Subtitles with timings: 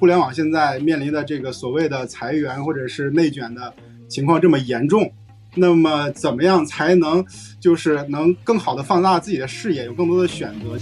[0.00, 3.70] 互联网现在面临的这个所谓的裁员或者是内卷的
[4.08, 5.12] 情况这么严重，
[5.54, 7.22] 那么怎么样才能
[7.60, 10.78] 就是能更好的放大自己的视野，有更多的选择？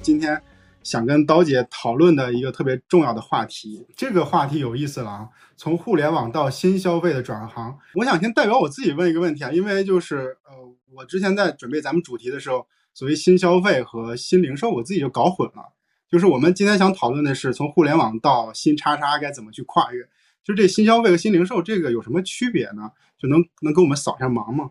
[0.00, 0.40] 今天。
[0.88, 5.28] 想跟刀姐讨论的一个特别重要的话题，这个话题有意思了啊！
[5.54, 10.52] 从互联网到新消费的转行，我想先代表我自己问一个问题啊，因为就是呃，
[10.94, 15.74] 我之前在准备咱们主题的时候，所谓新消费和新零售，我自己就搞混了。
[16.10, 20.08] 就是我们今天想讨论的是从互联网到新叉叉该怎么去跨越，
[20.42, 22.92] 就这新消费和新零售这个有什么区别呢？
[23.18, 24.70] 就能能给我们扫一下盲吗？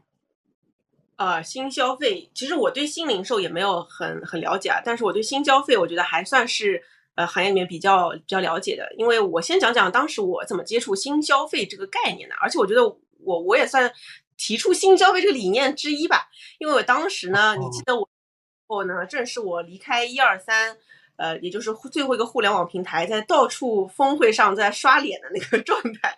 [1.18, 6.80] 呃，新消费其实我对新零售也没有很很了解啊，但是我对新消费我觉得还算是
[7.16, 8.88] 呃行业里面比较比较了解的。
[8.98, 12.88] 因为我先讲讲当时我怎么接触新消费这个概念的，而且我觉得
[13.24, 13.92] 我我也算
[14.38, 16.30] 提出新消费这个理念之一吧。
[16.60, 18.08] 因为我当时呢，你记得我
[18.68, 20.78] 我呢，正是我离开一二三，
[21.16, 26.16] 呃，也就是最后一个互联网平台，在到处峰会上在刷脸的那个 状态。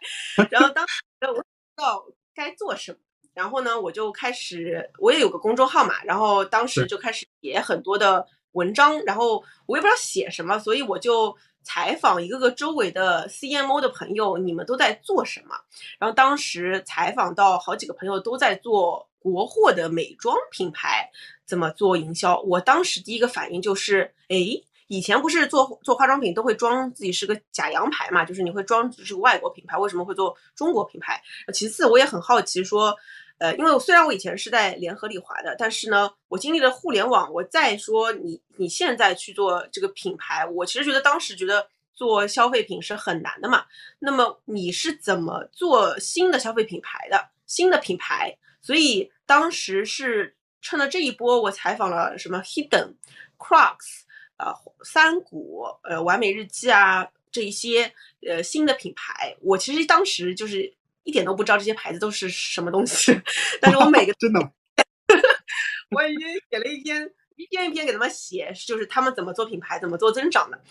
[0.52, 1.46] 然后当时我不知
[1.78, 2.98] 道该做什么。
[3.40, 15.56] 然后呢，我就开始，我也有个公众号嘛，然后当时就开始写很多的文章，然后我也不知道写什么，所以我就采访一个个周围的 CMO 的朋友，你们都在做什么？
[15.98, 21.10] 然后当时采访到好几个朋友都在做国货的美妆品牌，
[21.46, 22.42] 怎么做营销？
[22.42, 24.62] 我当时第一个反应就是，哎。
[24.92, 31.22] 以前不是做做化妆品都会装自己是个假洋牌嘛，就是你会装是个外国品牌，为什么会做中国品牌？
[31.54, 32.98] 其次，我也很好奇说，
[33.40, 43.66] 呃，因为虽然我以前是在联合利华的，但是呢，我经历了互联网，我再说你你现在去做这个品牌，我其实觉得当时觉得做消费品是很难的嘛。
[43.98, 47.30] 那么你是怎么做新的消费品牌的？
[47.48, 48.38] 新的品牌？
[48.62, 52.94] 所以当时是趁着这一波，我采访了什么 Hidden
[53.38, 54.04] Crocs。
[54.42, 57.94] 呃，三股，呃，完美日记啊，这一些
[58.26, 60.74] 呃新的品牌，我其实当时就是
[61.10, 63.20] 一点都不知道这些牌子都是什么东西，
[63.60, 64.40] 但是我每个 真的，
[65.90, 70.62] 我已经写了一篇一篇一篇给他们写，就是他们怎么做品牌，怎么做增长的。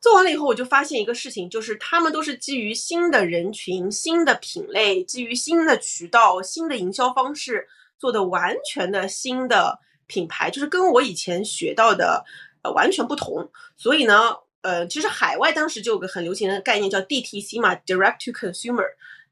[0.00, 7.66] 做完了以后，我就发现一个事情，就是他们都是基于新的人群、新的品类，基于新的渠道、新的营销方式
[7.98, 12.24] 做的完全的新的品牌，就是跟我以前学到的
[12.62, 12.70] 呃。
[12.72, 18.84] 完全不同，所以呢，呃，其实海外当时就有个很流行的概念叫 DTC 嘛，Direct to Consumer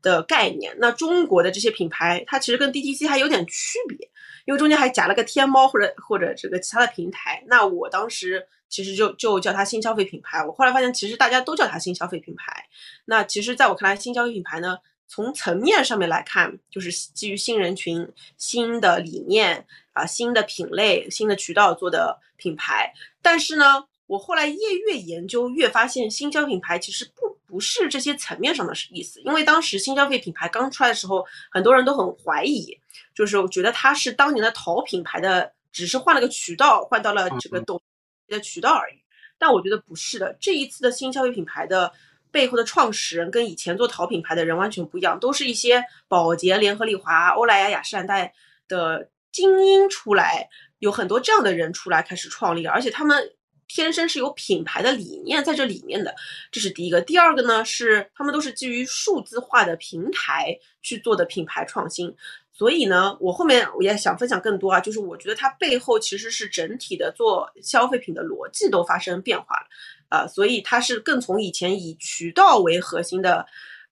[0.05, 0.77] 的概念。
[0.79, 3.99] 那中国的这些品牌，它其实跟 DTC 还有点区别，
[4.45, 7.43] 因为中间还夹了个天猫或者或者这个其他的平台。
[7.49, 10.45] 那我当时其实就就叫它新消费品牌。
[10.45, 12.67] 我后来发现，其实大家都叫它新消费品牌。
[13.07, 14.79] 那其实在我看来，新消费品牌呢，
[15.09, 18.07] 从层面上面来看，就是基于新人群、
[18.37, 22.93] 新的理念啊、新的品类、新的渠道做的品牌。
[23.23, 24.57] 但是呢，我后来越
[24.87, 29.21] 越研究，越发现新消费品牌其实不不是这些层面上的意思。
[29.23, 32.79] 因为当时新消费品牌刚出来的时候，很多人都很怀疑，
[33.15, 37.81] 就是我觉得它是当年的淘品牌的，只是换了个渠道，换到了这个抖
[38.29, 38.95] 的渠道而已。
[39.39, 41.93] 但我觉得不是的，这一次的新消费品牌的
[42.31, 48.33] 背后的创始人跟以前做淘品牌的人完全不一样，都是一些宝洁、联合利华、欧莱雅、雅诗兰黛
[48.69, 50.49] 的精英出来。
[50.79, 53.33] 有很多这样的人出来开始创立，而且他们
[53.69, 56.15] 天生是有品牌的理念在这里面的，
[56.51, 57.01] 这是第一个。
[57.01, 62.15] 第二个呢是他们都是基于数字化的平台去做的品牌创新，
[62.53, 69.67] 所以呢，我后面我也想分享更多啊，就是我觉得它背后其实是整体的做消费品的逻辑都发生变化了，
[70.09, 73.47] 啊，所以它是更从以前以渠道为核心的。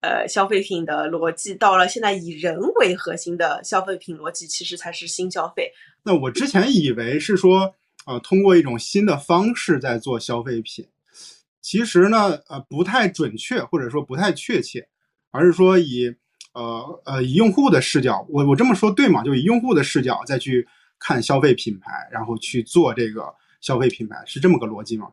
[0.04, 5.70] 呃，消费品的逻辑到了现在以人为核心的消费品逻辑，其实才是新消费。
[6.02, 7.72] 那我之前以为是说，
[8.04, 10.86] 呃，通过一种新的方式在做消费品，
[11.60, 14.88] 其实呢，呃，不太准确，或者说不太确切，
[15.30, 16.14] 而是说以，
[16.52, 19.22] 呃呃，以用户的视角，我我这么说对吗？
[19.22, 20.66] 就以用户的视角再去
[20.98, 25.08] 看消费品牌，然后去做这个消费品牌，是这么个逻辑吗？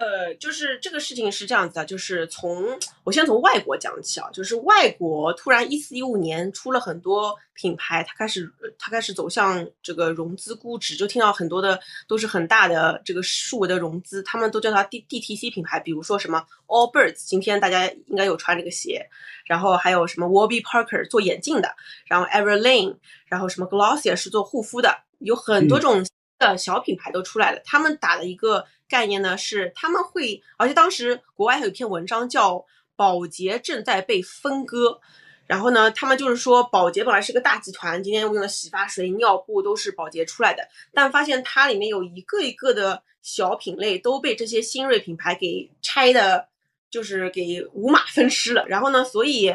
[0.00, 2.64] 呃，就是这个事情是这样子的，就是从
[3.04, 19.06] 我先从外国讲起啊，就是外国突然一四一五年出了很多品牌，它开始它开始走向这个融资估值，就听到很多的都是很大的这个数额的融资，他们都叫它 D D T C 品牌，比如说什么 Allbirds，今天大家应该有穿这个鞋，
[19.44, 21.76] 然后还有什么 Warby Parker 做眼镜的，
[22.06, 22.96] 然后 Everlane，
[23.26, 26.02] 然后什么 Glossier 是做护肤的，有很多种
[26.40, 28.66] 的小品牌都出来了，他们打的一个。
[28.90, 32.66] 概念呢是他们会，而且当时国外还有一篇文章叫
[32.96, 35.00] “保洁正在被分割”，
[35.46, 46.48] 然后呢，他们就是说宝洁本来是个大集团，今天用的洗发水、尿布都是宝洁出来的，但发现它里面有一个一个的小品类都被这些新锐品牌给拆的，
[46.90, 48.66] 就是给五马分尸了。
[48.66, 49.54] 然后呢，所以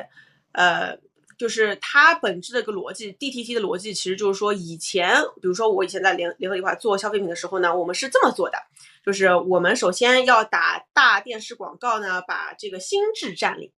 [0.53, 0.97] 呃。
[1.37, 8.57] 就是它本质的一个逻辑，D T T 的逻辑其实就是说，以前比如说我以前在联联合利华做消费品的时候呢，我们是这么做的，
[9.05, 13.71] 就是我们首先要打大电视广告呢，把这个心智占领，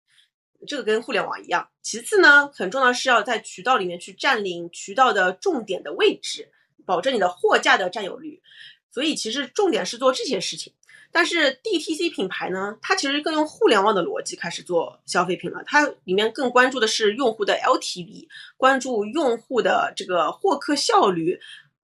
[0.66, 1.68] 这个跟互联网一样。
[1.82, 6.50] 其次呢，很重要是要在渠道里面去占领渠道的重点的位置，
[6.84, 8.42] 保证你的货架的占有率。
[8.90, 10.72] 所以其实重点是做这些事情。
[11.12, 15.62] 但是 DTC 品牌呢，它其实更用互联网的逻辑开始做消费品了。
[15.64, 18.26] 它里面更关注的是用户的 LTV，
[18.56, 21.40] 关注用户的这个获客效率，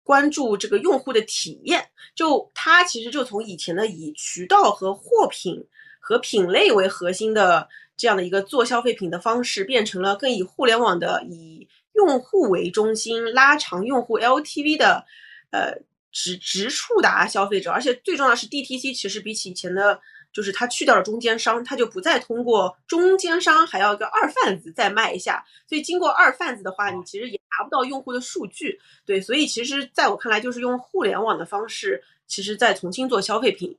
[0.03, 1.87] 关注这个用户的体验。
[2.15, 5.67] 就它其实就从以前的以渠道和货品
[5.99, 15.05] 和品类为核心的这样的一个做消费品的方式，变成了更以互联网的以用户为中心，拉长用户 LTV 的，
[15.51, 15.83] 呃。
[16.13, 20.01] 直直触达消费者，而且最重要的是，DTC 其实比起以前的，
[20.33, 25.45] 就是它去掉了中间商，它就不再通过中间商，还要一个二贩子再卖一下。
[25.69, 28.81] 所以经过二贩子的话，你其实也拿不到用户的数据。
[29.07, 33.79] 对，所以其实在我看来，就是用互联网的方式，其实在重新做消费品。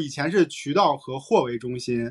[0.00, 2.10] 以前是渠道和货为中心，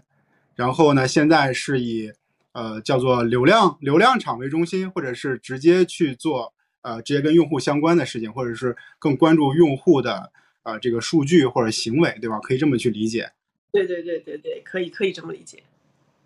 [0.55, 2.13] 然后呢，现在是以
[2.53, 6.53] 呃叫做流量流量场为中心，或者是直接去做。
[6.83, 10.31] 呃，直接跟用户相关的事情，或者是更关注用户的
[10.61, 12.39] 呃这个数据或者行为，对吧？
[12.39, 13.31] 可以这么去理解。
[13.71, 15.63] 对对对对对，可以可以这么理解。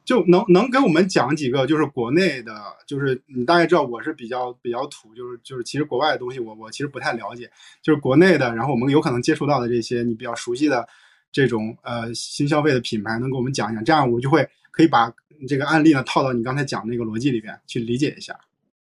[0.03, 7.51] 就能能给我们讲几个，就是国内的，就是你大概知道我是比较比较土，就是就是其实国外的东西我我其实不太了解，
[7.81, 10.87] 就是国内的，然后我们有可能接触到的这些你比较熟悉的
[11.29, 15.13] 这种呃新消费的品牌，能给我们讲一讲，这样我就会可以把
[15.45, 18.33] 这个案例呢套到你刚才讲那个逻辑里边去理解一下。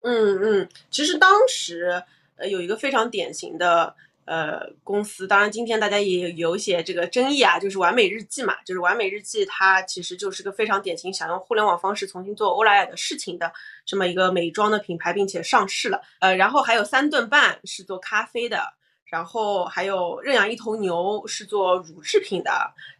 [0.05, 2.03] 嗯嗯，其实当时
[2.37, 13.51] 呃有一个非常典型的呃公司，当然今天大家也有一些这个争议啊，就是完美日记嘛，就是完美日记它其实就是个非常典型想用互联网方式重新做欧莱雅的事情的
[13.83, 15.99] 这么一个美妆的品牌，并且上市了。
[16.19, 18.73] 呃，然后还有三顿半是做咖啡的，
[19.05, 22.51] 然后还有认养一头牛是做乳制品的，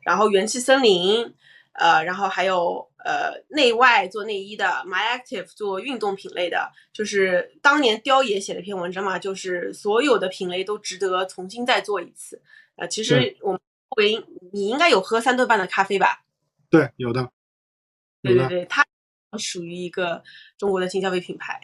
[0.02, 1.34] 然后元气森林。
[1.78, 12.42] 呃，然后还有呃，内外做内衣的，My Active 做运动品类的，就是当年雕爷写了一篇文章嘛，就是所有的品类都值得重新再做一次。
[12.78, 13.62] 呃，其实我们
[13.98, 16.24] 为你应该有喝三顿半的咖啡吧？
[16.68, 17.30] 对，有的。
[18.24, 18.84] 对对对，它
[19.38, 20.24] 属于一个
[20.58, 21.62] 中国的新消费品牌，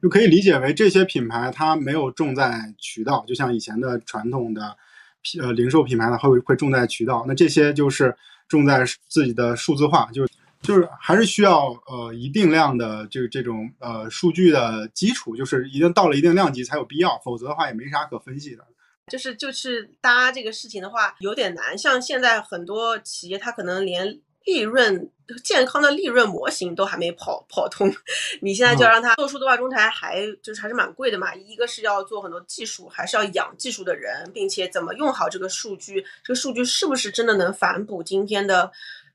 [0.00, 4.76] 就可以理解为这些品牌它没有重在渠道，就像以前的传统的
[5.40, 7.24] 呃零售品牌呢，会会重在渠道。
[7.26, 8.16] 那这些就是。
[8.46, 10.32] 重在自己的数字化，就是
[10.64, 18.64] 就是还是需要呃一定量的这这种呃数据的基础，就是一定到了一定量级才有必要，否则的话也没啥可分析的。
[19.06, 24.18] 就是就是搭这个事情的话有点难，像现在很多企业它可能连。
[24.46, 25.10] 利润
[25.42, 27.90] 健康的利润模型都还没跑跑通，
[28.42, 31.34] 你现在就要让它做数字化中台，还就是还是蛮贵的嘛。
[31.34, 38.70] 一个是要做很多技术，还是要养技术的人，并且怎么用好这个数据，这个数据是不是真的能反哺今天的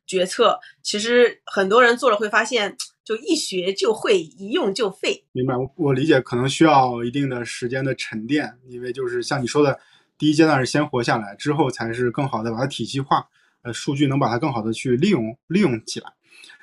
[0.09, 0.59] 决策？
[0.81, 2.75] 其实很多人做了会发现，
[3.05, 5.23] 就一学就会，一用就废。
[5.31, 9.79] 明白，我我理解，可能需要一定的时间的沉淀，因为就是像你说的，
[10.17, 13.27] 第一阶段是先活下来，之后才是更好的把它体系化。
[13.61, 16.11] 呃，数据能把它更好的去利用利用起来。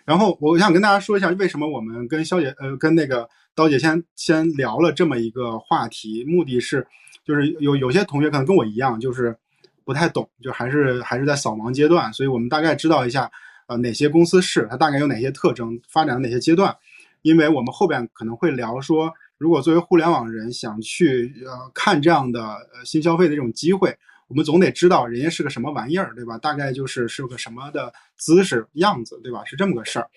[0.04, 6.86] 然后我想跟大家说一下，为什么我们跟肖姐呃跟那个刀姐先先聊了这么一个话题，目的是
[7.24, 9.36] 就是有有些同学可能跟我一样，就是
[9.86, 13.30] 不太懂，就还是还是在扫盲阶段，所以我们大概知道一下
[13.68, 16.76] 呃哪些公司是它大概有哪些特征，发展哪些阶段。
[17.22, 23.96] 因为我们后边可能会聊说，如果作为互联网人想去呃看这样的呃新消费的这种机会。
[24.28, 26.36] 我们总得知道人家是个什么玩意儿，对吧？
[26.36, 29.44] 大概就是是个什么的姿势样子，对吧？
[29.44, 30.10] 是这么个事儿。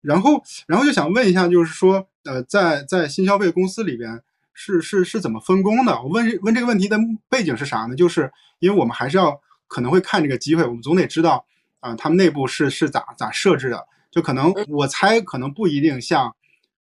[0.00, 4.20] 然后，然后就想问一下，就是说，呃，在在新消费公司里边
[4.54, 6.00] 是是是怎么分工的？
[6.00, 6.96] 我问问这个问题的
[7.28, 7.94] 背景是啥呢？
[7.94, 11.44] 就是因为我们还是要可能会看这个机会，我们总得知道
[11.80, 13.86] 啊，他们内部是是咋咋设置的。
[14.10, 16.34] 就可能我猜可能不一定像，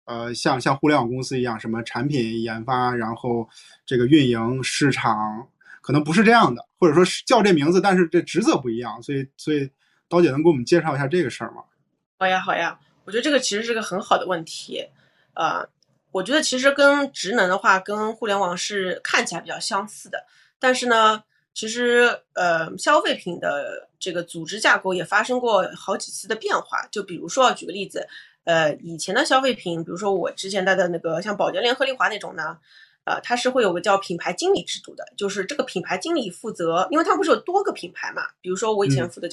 [0.04, 3.48] 呃，像像互联网公司一样，什么产品研发，然后
[3.84, 5.48] 这个运营市场。
[5.80, 9.68] 可能不是这样的，或者说是叫这名字，但是这职责不一样，所以所以
[10.08, 11.64] 刀姐能给我们介绍一下这个事儿吗？
[12.20, 14.86] 好呀好呀，我觉得这个其实是个很好的问题，
[15.34, 15.68] 呃，
[16.12, 20.24] 我觉得其实跟职能的话，跟互联网是看起来比较相似的，
[20.60, 26.86] 但是呢，其实呃，消费品的这个组织架构也发生过好几次的变化。
[26.90, 28.06] 就比如说，举个例子，
[28.44, 32.58] 呃，以前的消费品，比如说我之前带的那个像宝洁、联合利华那种呢，
[33.04, 39.28] 呃，它是会有个叫品牌经理制度的，就是这个品牌经理负责，因为它不是有多个品牌嘛，比如说我以前负责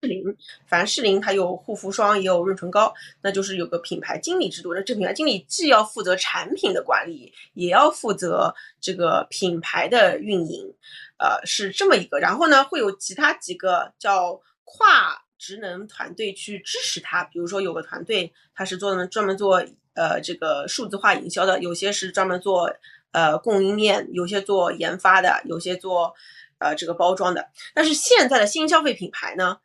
[0.00, 0.36] 士林，
[0.66, 4.72] 凡士林它有护肤霜，也有润唇膏，那就是有个品牌经理制度。
[4.72, 10.72] 那这品牌经理既要负责产品的管理，也要负责这个品牌的运营，
[11.18, 12.20] 呃，是这么一个。
[12.20, 19.64] 然后呢，会有其他几个叫跨职能团队去支持他，比如说有个团队他是做专门做
[19.94, 22.72] 呃这个数字化营销的，有些是专门做
[23.10, 26.14] 呃供应链，有些做研发的，有些做
[26.58, 27.48] 呃这个包装的。
[27.74, 29.58] 但是现在的新消费品牌呢？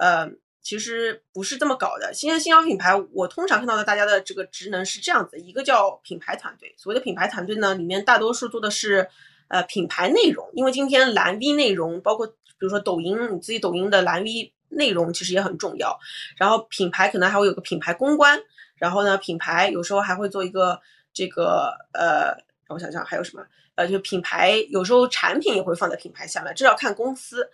[0.00, 0.26] 呃，
[0.62, 2.10] 其实不是这么搞的。
[2.14, 9.06] 新的新消品牌，我通常看到的大家的这个职能是这样子：一个叫品牌团队，所谓的品牌团队呢，里面大多数做的是
[9.48, 15.98] 呃品牌内容，因为今天蓝 V 内容，包括比如说抖音，你自己抖音的蓝 V 内容其实也很重要。
[16.38, 18.40] 然后品牌可能还会有个品牌公关，
[18.76, 20.80] 然后呢，品牌有时候还会做一个
[21.12, 22.34] 这个呃，
[22.66, 27.50] 让我想想还有什么，呃，就品牌有时候产品也会放在品牌下面，这要看公司。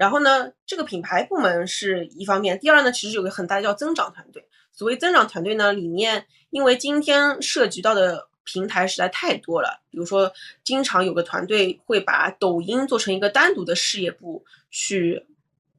[0.00, 4.42] 然后呢，这个品牌部门是一方面，第二呢，其实有个很大的叫增长团队。
[4.72, 10.32] 所谓增长团队呢，里面因为今天涉及到的平台实在太多了，比如说
[10.64, 15.26] 经常有个团队会把抖音做成一个单独的事业部去。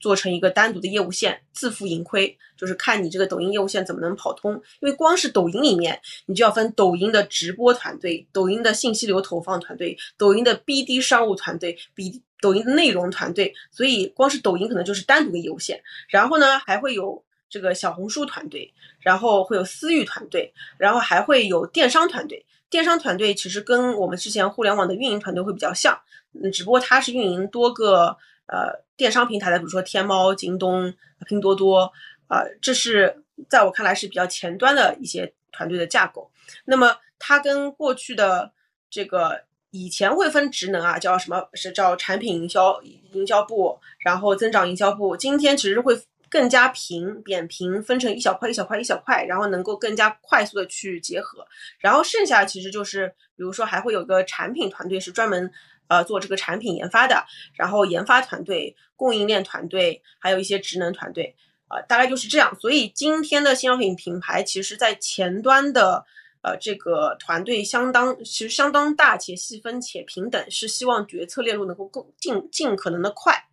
[0.02, 4.54] 做成一个单独的业务线，自负盈亏，就是看你这个抖音业务线怎么能跑通。
[4.80, 13.54] 因为光是抖音里面，你就要分抖音的直播团队、抖音的信息流投放团队、抖音的 BD 商务团队、B 抖音的内容团队。
[13.70, 15.82] 所以光是抖音可能就是单独的业务线。
[16.10, 22.46] 然后呢，还会有这个小红书团队，然后会有私域团队，然后还会有电商团队。
[22.70, 25.98] 电商团队其实跟我们之前互联网的运营团队会比较像，
[26.34, 28.18] 嗯，只不过它是运营多个。
[28.48, 30.94] 呃，电商平台的，比如说天猫、京东、
[31.26, 31.90] 拼多多，
[32.28, 36.30] 啊，这是在我看来是比较前端的一些团队的架构。
[36.66, 38.52] 那么它跟过去的
[38.90, 42.82] 这个以前会分职能啊，叫什么是叫产品营销
[43.14, 45.18] 营销部，然后增长营销部。
[45.18, 46.00] 今天其实会
[46.30, 51.46] 更加平扁平，分成一小块一小块一小块，然后能够更加快速的去结合。
[51.80, 55.52] 然后剩下其实就是，比如说还会有个产品团队是专门。
[55.88, 61.36] 呃，做这个产品研发的，然后研发团队、供应链团队，还有一些职能团队，
[61.68, 62.58] 啊，大概就是这样。
[62.62, 66.06] 所以今天的新商品品牌，其实在前端的
[66.42, 73.46] 呃这个团队相当，其实相当大且细分且平等，是希望决策链路能够更尽尽可能的快。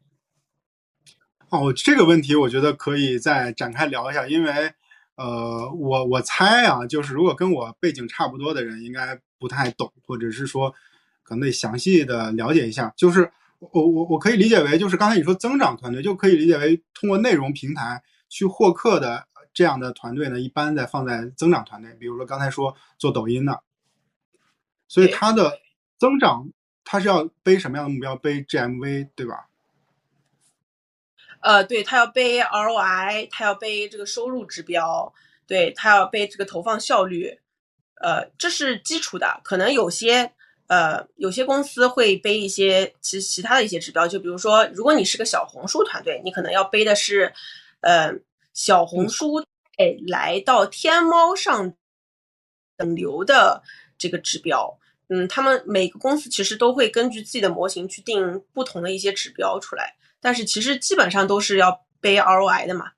[1.50, 4.73] 哦，这个问题我觉得可以再展开聊一下，因为
[5.16, 10.75] 呃，我我猜啊，就是如果跟我背景差不多的人，应该不太懂，或者是说。
[11.25, 19.27] 可能得详细的了解一下，就是我我我可以理解为，就是刚才你说增长团队，就可以理解为通过内容平台去获客的
[19.58, 21.92] 这样的团队呢，一般在放在增长团队。
[21.94, 23.60] 比如说刚才说做抖音的，
[24.86, 25.58] 所以它的
[25.98, 26.48] 增长，
[26.84, 28.14] 它是要背什么样的目标？
[28.14, 29.48] 背 GMV 对吧？
[31.40, 35.12] 呃，对，它要背 ROI，它要背这个收入指标，
[35.44, 37.40] 对，它要背这个投放效率，
[38.00, 40.32] 呃，这是基础的，可能有些。
[40.68, 47.32] 呃，有些公司会背一些其其他的一些指标，就比如说，如果你是个小红书团队，你可能要背的是，
[47.80, 48.12] 呃，
[48.58, 49.36] 小红书
[49.76, 51.74] 哎来到天猫上
[52.76, 53.62] 等流的
[53.96, 54.80] 这个指标。
[55.06, 62.90] 嗯，他们每个公司其实都会根据自己的模型去定不同的一些指标出来，但是其实基本上都是要背 ROI 的嘛。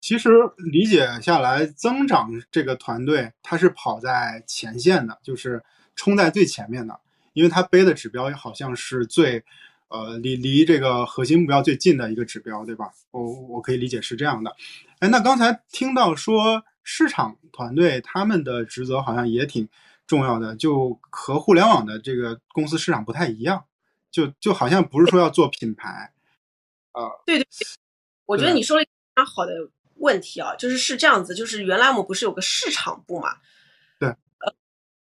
[0.00, 5.60] 其实理解下来，增长这个团队它是跑在前线的，就是。
[6.00, 7.00] 冲在最前面的，
[7.32, 9.44] 因为它背的指标好像是最，
[9.88, 12.90] 呃，离离这个核心目标最近的一个指标，对吧？
[13.10, 14.54] 我我可以理解是这样的。
[14.98, 19.68] 哎，那刚才听到说市场团队他们的职责好像也挺
[20.06, 23.64] 重要的，就和互联网的这个公司市场不太一样，
[24.10, 26.12] 就就好像不是说要做品牌，
[26.92, 27.46] 啊，对对，
[28.26, 29.52] 我觉得你说了一个非常好的
[29.96, 33.36] 问题啊，就是是这样子，就是原来我们不是有个市场部嘛？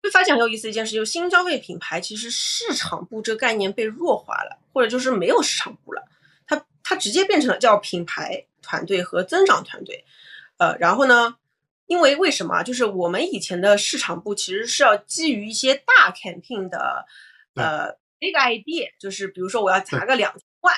[0.08, 6.02] 会发现很有意思一件事，就是新消费品牌其实市场部这个概念被弱化了，或者就是没有市场部了，
[6.48, 10.06] 它它直接变成了叫品牌团队和增长团队。
[10.56, 11.36] 呃，然后呢，
[11.88, 12.64] 因为为什么？
[12.64, 17.06] 就是我们以前的市场部其实是要基于一些大 campaign 的
[17.56, 20.74] 呃 big idea，就是比如说我要砸个两万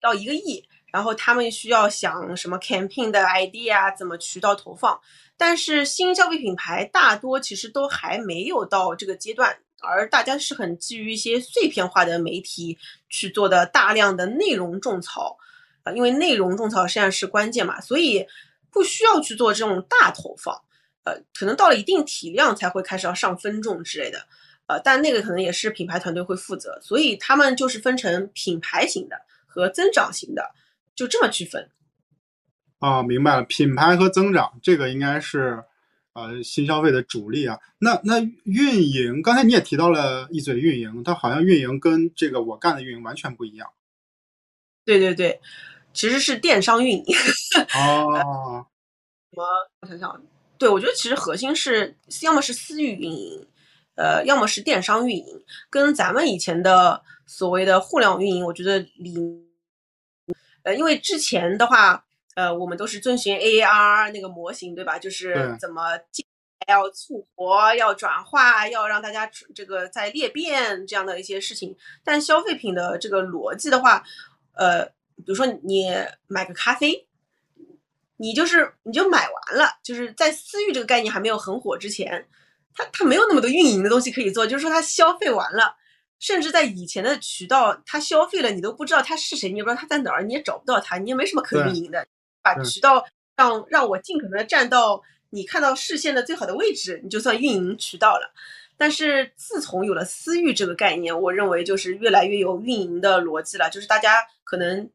[0.00, 5.00] 到一个亿，然后他们需要想什么 campaign 的 idea，怎么渠道投放。
[5.38, 12.76] 但是新消费品牌大多其实都还没有到这个阶段，而大家是很基于一些碎片化的媒体
[13.08, 15.38] 去做的大量的内容种草，
[15.84, 18.26] 啊，因为内容种草实际上是关键嘛，所以
[18.72, 20.60] 不需要去做这种大投放，
[21.04, 24.26] 呃，可能到了一定体量才会开始要上分众之类的，
[24.66, 29.16] 呃，但那个可能也是品牌团队会负责，所以他们就是分成品牌型的
[29.46, 30.50] 和增长型的，
[30.96, 31.70] 就这么区分。
[32.78, 35.64] 啊，明白了，品牌和增长这个应该是。
[36.14, 43.70] 呃，新消费的主力啊，那那运营，刚才你也提到了一嘴运营，它好像运营跟这个我干的运营完全不一样。
[44.84, 45.40] 对对对，
[45.92, 47.04] 其实是电商运营。
[47.78, 48.66] 哦。
[49.30, 49.44] 什么？
[49.82, 50.20] 我想想，
[50.58, 53.46] 对我觉得其实核心是要么是私域运营，
[53.94, 55.24] 呃，要么是电商运营，
[55.70, 59.14] 跟咱们以前的所谓的互联网运营，我觉得离，
[60.64, 62.06] 呃，因为之前的话。
[62.38, 64.96] 呃，我们都是遵循 AAR 那个模型，对吧？
[64.96, 65.98] 就是怎么
[66.68, 71.76] 要促活、要转化、要让大家这个在裂变这样的一些事情。
[72.04, 74.04] 但消费品的这个逻辑的话，
[74.52, 74.84] 呃，
[75.16, 75.92] 比如说你
[76.28, 77.08] 买个咖啡，
[78.18, 82.28] 你就是你就买完了，就是在私域这个概念还没有很火之前，
[82.72, 85.74] 它它没有那么多运营的东西可以做，就是说它消费完了。
[86.20, 92.06] 甚至在以前的渠道，他消费了，你都不知道他是谁，你也不知道他在哪儿，你也找不到他，你也没什么可运营的。
[92.42, 93.04] 把渠道
[93.36, 98.32] 让让我尽可能的站到你看到视线的最好的位置，你就算运营渠道了。
[98.76, 103.68] 但是自从有了私域这个概念，我认为就是越来越有运营的逻辑了。
[103.68, 104.88] 就是大家可能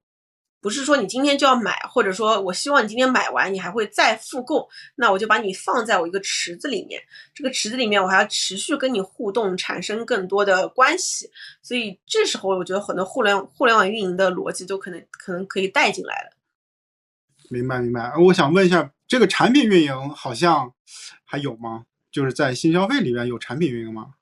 [0.61, 7.01] 不是说你今天就要买，或者说我希望你今天买完你还会再复购，那我就把你放在我一个池子里面。
[7.33, 11.29] 这个池子里面我还要持续跟你互动，产生更多的关系。
[11.61, 16.29] 所以这时候我觉得很多互联互联网运营的逻辑都可能可能可以带进来了。
[17.53, 20.73] 明白明白，我想问一下，这个产品运营好像
[21.23, 21.85] 还有吗？
[22.11, 24.15] 就是在新消费里面有产品运营吗？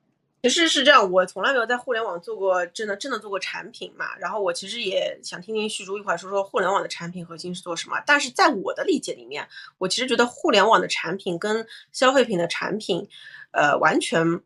[0.43, 4.17] 其实是这样，我从来没有在互联网做过真的真的做过产品嘛。
[4.19, 8.01] 然后我其实也想听听旭珠一会儿说说互联网的产品核心是做什么。
[8.05, 9.47] 但是在我的理解里面，
[9.77, 13.07] 我其实觉得互联网的产品跟消费品的产品，
[13.51, 14.41] 呃，完全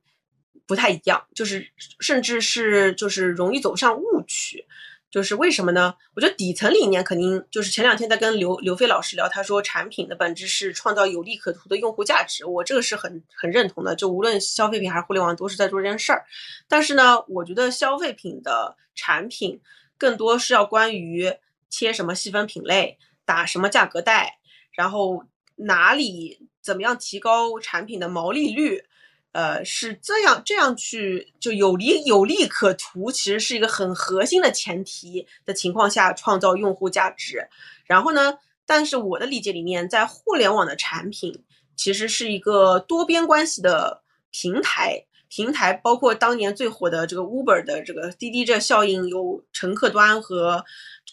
[0.67, 1.65] 不太一样，就是
[1.99, 4.67] 甚至是就是容易走上误区。
[5.15, 5.95] 就是为什么呢？
[6.13, 13.95] 我觉得底层理念肯定就是前两天在跟刘刘飞老师聊，他说产品的本质是创造有利可图的用户价值，我这个是很很认同的。
[13.95, 16.25] 就无论消费品还是互联网，都是在做这件事儿。
[16.67, 19.61] 但是呢，我觉得消费品的产品
[19.97, 21.33] 更多是要关于
[21.69, 24.39] 切什么细分品类，打什么价格带，
[24.73, 25.23] 然后
[25.55, 28.83] 哪里怎么样提高产品的毛利率。
[29.35, 37.45] 呃，是这样，这样去就有利有利可图，其实是一个很核心的前提的情况下创造用户价值。
[37.85, 41.43] 然后呢，但是我的理解里面，在互联网的产品
[41.75, 50.63] 其实是一个多边关系的平台，平台包括当年最火的这个 Uber 的这个滴滴这效应，有乘客端和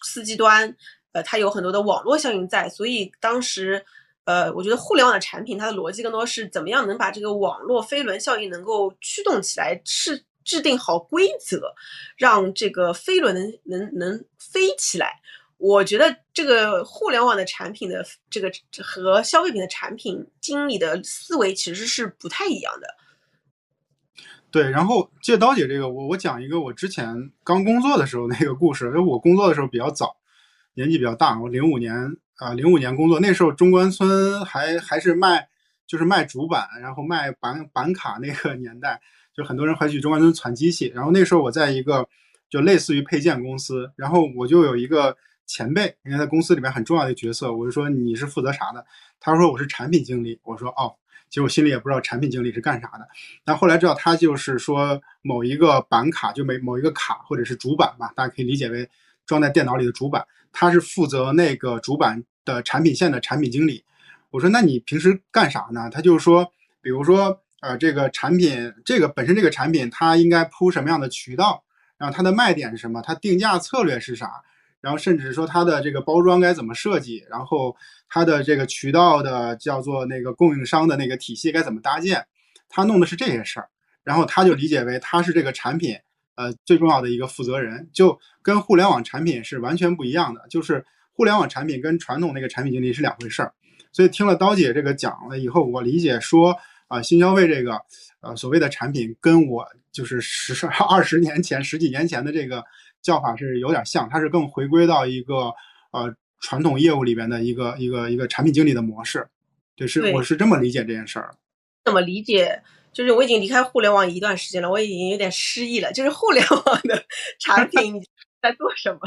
[0.05, 0.77] 司机端，
[1.11, 3.85] 呃，它有很多的网络效应在，所以当时。
[4.25, 11.75] 呃，我觉得互联网的产品，它的逻辑更多是怎么样能把这个网络飞轮效应能够驱动起来，是制定好规则，
[12.17, 15.21] 让这个飞轮能能能飞起来。
[15.59, 18.49] 我觉得这个互联网的产品的这个
[18.81, 22.87] 和消费品的产品经理的思维其实是不太一样的。
[24.53, 30.17] 对，然后借刀姐这个，我我讲一个我之前刚工作的时候那个故事，因为我工作的时候比较早，
[30.75, 32.17] 年纪比较大，我零五年。
[32.43, 35.49] 啊，零五年工作那时候，中关村还还是卖，
[35.87, 39.01] 就是卖主板，然后卖板板卡那个年代，
[39.33, 40.91] 就很多人会去中关村攒机器。
[40.93, 42.09] 然后那时候我在一个
[42.51, 48.85] 就类似于配件公司，然后我就有一个前辈，因为在公司里面很重要的角色，我就说你是负责啥的？
[49.21, 50.41] 他说我是产品经理。
[50.43, 50.97] 我说哦，
[51.29, 53.07] 其实我心里也不知道产品经理是干啥的。
[53.45, 58.89] 但后来知道他就是说某一个板卡，就每某一个卡或者是主板吧，大家可以理解为
[59.27, 62.23] 装在电脑里的主板，他是负责那个主板。
[62.45, 63.85] 的产品线的产品经理，
[64.31, 65.89] 我说那你平时干啥呢？
[65.89, 71.63] 他就是说，比如说，呃，这个产品，这个本身这个产品它应该铺什么样的渠道，
[71.97, 74.43] 然后它的卖点是什么，它定价策略是啥，
[74.81, 77.77] 然后甚至说它的这个包装该怎么设计，然后
[78.09, 82.27] 它的这个渠道的叫做那个供应商的那个体系该怎么搭建，
[82.69, 83.69] 他弄的是这些事儿，
[84.03, 85.97] 然后他就理解为他是这个产品
[86.37, 90.85] 呃最重要的一个负责人，就跟互联网产品是完全不一样的，就是。
[91.15, 93.53] 互联网产品跟传统那个产品经理是两回事儿，
[93.93, 96.57] 所以听了刀姐这个讲了以后，我理解说
[96.89, 97.79] 啊，新消费这个
[98.23, 102.65] 呃所谓的产品跟我就是十二十年前、十几年前的这个
[103.03, 105.53] 叫法是有点像，它是更回归到一个
[105.93, 109.29] 呃传统业务里边的一个一个一个产品经理的模式，
[109.77, 111.35] 对，是我是这么理解这件事儿。
[111.85, 112.63] 怎么理解
[112.93, 115.93] 就是我已经离开互联网一段时间了，我已经有点失忆了。
[115.93, 117.05] 就是互联网的
[117.41, 118.05] 产品
[118.41, 119.01] 在做什么？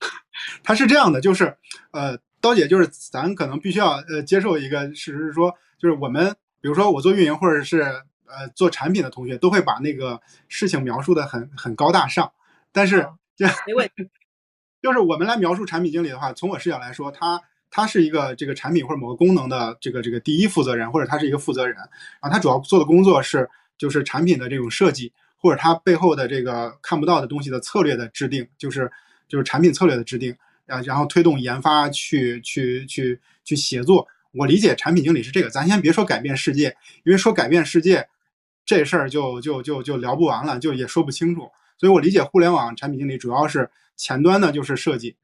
[0.62, 1.56] 它是这样的，就是
[1.90, 7.82] 呃，刀姐就是咱可能必须要呃接受一个事实是说，就是我们比如说我做运营或者是
[8.26, 12.32] 呃做产品的同学，都会把那个事情描述的很很高大上，
[12.70, 14.08] 但是就没问题。
[14.80, 28.90] 就是我们来描述产品经理的话，从我视角来说，他他是一个这个产品或者某个功能的这个这个第一负责人，或者他是一个负责人，然后他主要做的工作是就是产品的这种设计，或者他背后的这个看不到的东西的策略的制定，就是
[29.28, 30.34] 就是产品策略的制定
[30.66, 34.06] 啊，然后推动研发去去去去协作。
[34.32, 38.08] 我理解产品经理是这个，咱先别说改变世界，因为说改变世界
[38.64, 41.50] 这事儿就就就就聊不完了，就也说不清楚。
[41.76, 43.70] 所以我理解互联网产品经理主要是。
[44.00, 45.16] 前端呢就是设计，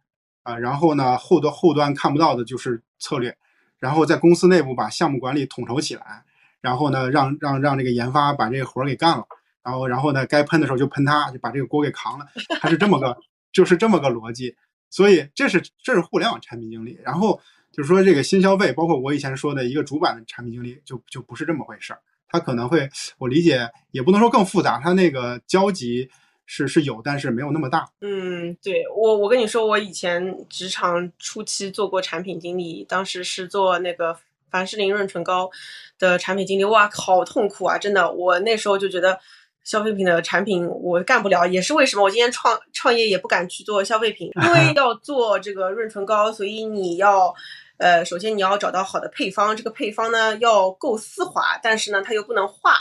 [0.44, 3.36] 啊，然后呢后端后端看不到的就是策略，
[3.80, 6.22] 然后在公司内部把项目管理统筹起来，
[6.60, 9.26] 然后呢让让让这个研发把这个活儿给干了，
[9.62, 12.26] 然后然后呢该喷的时候就喷他，就把这个锅给扛了，
[12.60, 13.16] 他是这么个
[13.52, 14.54] 就是这么个逻辑，
[14.90, 17.40] 所以这是这是互联网产品经理，然后
[17.72, 26.10] 就是说这个新消费，包括我以前说的一个主板的产品经理就就不是这么回事儿，他可能会我理解也不能说更复杂，他那个交集。
[26.46, 27.88] 是是有，但是没有那么大。
[28.00, 34.16] 嗯，对我我跟你说，我以前职场初期做过产品经理，当时是做那个
[34.50, 35.50] 凡士林润唇膏
[35.98, 37.78] 的产品经理，哇，好痛苦啊！
[37.78, 39.18] 真的，我那时候就觉得
[39.64, 47.34] 消费品的产品我干不了，也是为什么我今天创创业也不敢去做消费品， 因为要做这个润唇膏，所以你要
[47.78, 52.74] 呃，首先你要找到好的配方，这个配方呢要够丝滑，但是呢它又不能化。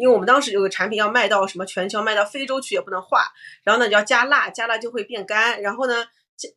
[0.00, 3.26] 因为我们当时有个产品要卖到什么全球，卖到非洲去也不能化，
[3.62, 6.06] 然后呢就要加蜡，加蜡就会变干，然后呢，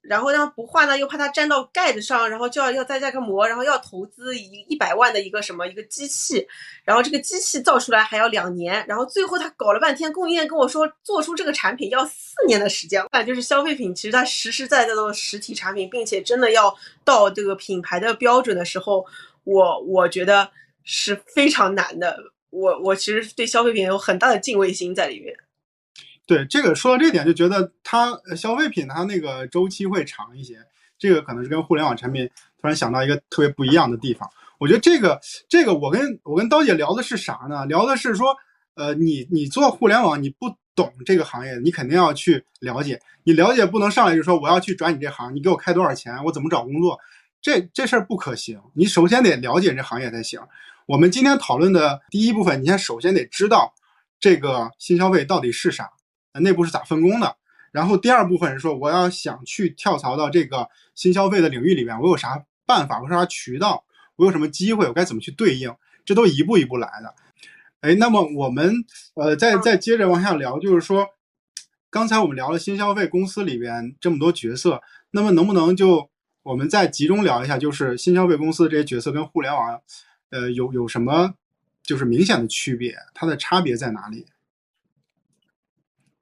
[0.02, 6.48] 然后呢不化呢又怕它粘到盖子上，然后就要要再加个膜，然后要投资一一百万的一个什么一个机器，
[6.86, 19.06] 然后这个机器造出来还要两年，然后最后他搞了半天，供应链跟我说做出这个产品要四年的时间，那就是消费品其实它实实在在的实体产品，并且真的要到这个品牌的标准的时候，
[19.44, 20.50] 我我觉得
[20.86, 22.18] 是非常难的。
[22.54, 25.36] 我我其实对消费品有很大的敬畏心在里面。
[26.26, 30.58] 对这个说到这点，就觉得它消费品它那个周期会长一些，
[30.98, 32.30] 这个可能是跟互联网产品
[32.62, 34.30] 突然想到一个特别不一样的地方。
[34.60, 37.66] 我觉得这个这个我跟我跟刀姐聊的是啥呢？
[37.66, 38.36] 聊的是说，
[38.76, 43.02] 呃，你你做互联网你不懂这个行业，你肯定要去了解。
[43.24, 46.98] 你了解不能上来就说我要去转你这行，你给我开多少钱，我怎么找工作？
[47.42, 48.62] 这这事儿不可行。
[48.74, 50.40] 你首先得了解这行业才行。
[50.86, 53.74] 我们今天讨论的第一部分，你先首先得知道
[54.20, 55.90] 这个新消费到底是啥，
[56.42, 57.38] 内部是咋分工的。
[57.72, 63.84] 然后第二部分是说，我要想去跳槽到这个新消费的领域里面，我有啥办法，我有啥渠道，
[64.18, 67.16] 我有什么机会，我该怎么去对应，这都一步一步来的。
[67.80, 71.08] 哎，那么我们呃再再接着往下聊，就是说，
[71.90, 76.10] 刚才我们聊了新消费公司里边这么多角色，那么能不能就
[76.44, 79.82] 我们再集中聊一下，就是新消费公司这些角色跟互联网。
[80.34, 81.36] 呃，有有什么
[81.84, 82.98] 就是明显的区别？
[83.14, 84.26] 它的差别在哪里？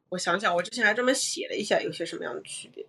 [0.09, 2.85] 我想想，我之前还专门写了一下，有些什么样的区别。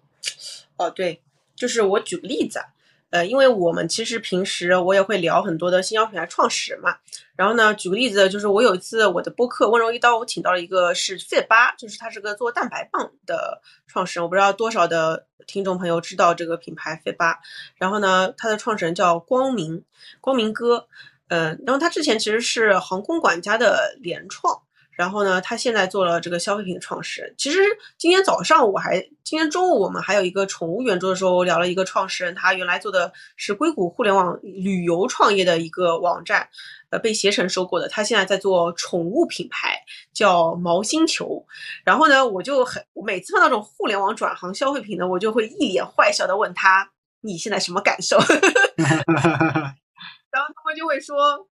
[0.76, 1.22] 哦，对，
[1.54, 2.66] 就是我举个例子啊，
[3.11, 6.96] 呃，因为我们其实平时我也会聊很多的新消品牌创始人嘛。
[7.37, 14.24] 然后呢，举个例子，就是我有一次我的播客《温柔一刀》，我请到了一个是 Fit 八，就是他是个做蛋白棒的创始人。
[14.24, 17.38] 我不知道多少的听众朋友知道这个品牌 Fit 八。
[17.76, 19.85] 然后呢，他的创始人叫光明，
[20.20, 20.88] 光明哥。
[21.32, 24.54] 嗯，然后他之前其实是航空管家的联创，
[24.90, 27.34] 然后呢，他现在做了这个消费品的创始人。
[27.38, 27.58] 其实
[27.96, 36.46] 今天早上我还，今天中午我们还有一个宠物圆桌的时候聊了一个创始人，他原来做的是硅谷互联网旅游创业的一个网站，
[36.90, 37.88] 呃，被携程收购的。
[37.88, 39.78] 他现在在做宠物品牌，
[40.12, 41.46] 叫毛星球。
[41.82, 46.90] 然后呢，我就很，每次碰到这种互联网转行消费品的，我就会一脸坏笑的问他，
[47.22, 48.18] 你现在什么感受？
[50.32, 51.46] 然后他们就会说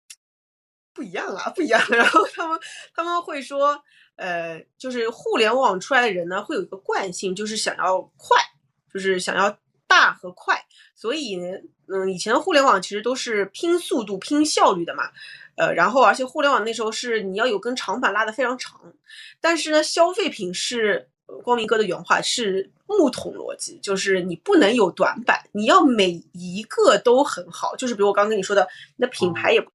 [0.94, 1.82] 不一样啊，不一样。
[1.90, 2.60] 然后他们
[2.94, 3.82] 他们会说，
[4.16, 8.38] 呃，就是互联网出来的人呢，会有一个惯性，就是想要快，
[8.94, 10.66] 就是想要大和快。
[10.96, 11.38] 所以，
[11.88, 15.12] 嗯，以前的互联网其实都是拼速度、拼效率的嘛。
[15.56, 18.94] 呃，然后而且互联网那时候是你要有根长板拉的非常长，
[19.40, 21.10] 但是呢，消费品是
[21.44, 22.70] 光明哥的原话是。
[23.00, 27.74] 木桶逻辑就是你不能有短板，你要每一个都很好。
[27.78, 28.68] 就是比如我刚跟你说的，
[28.98, 29.72] 你的品牌也不，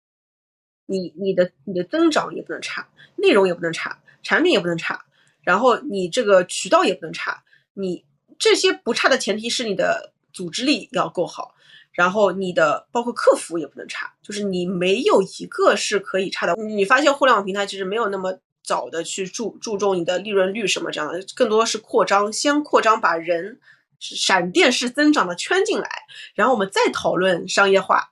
[0.85, 5.07] 你你的你的增长也不能差，内容也不能差，产品也不能差，
[5.41, 7.43] 然后你这个渠道也不能差。
[7.73, 8.05] 你
[8.39, 11.55] 这些不差的前提是你的组织力要够好，
[11.93, 16.55] 然后你的包括客服也不能差，就是你没有一个是可以差的。
[16.63, 23.61] 你发现互联网平台其实没有那么早的去注注重你的利润率什么这样的，更多是扩张，先扩张把人
[24.01, 25.89] 闪电式增长的圈进来，
[26.35, 28.11] 然后我们再讨论商业化。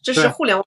[0.00, 0.64] 这是互联网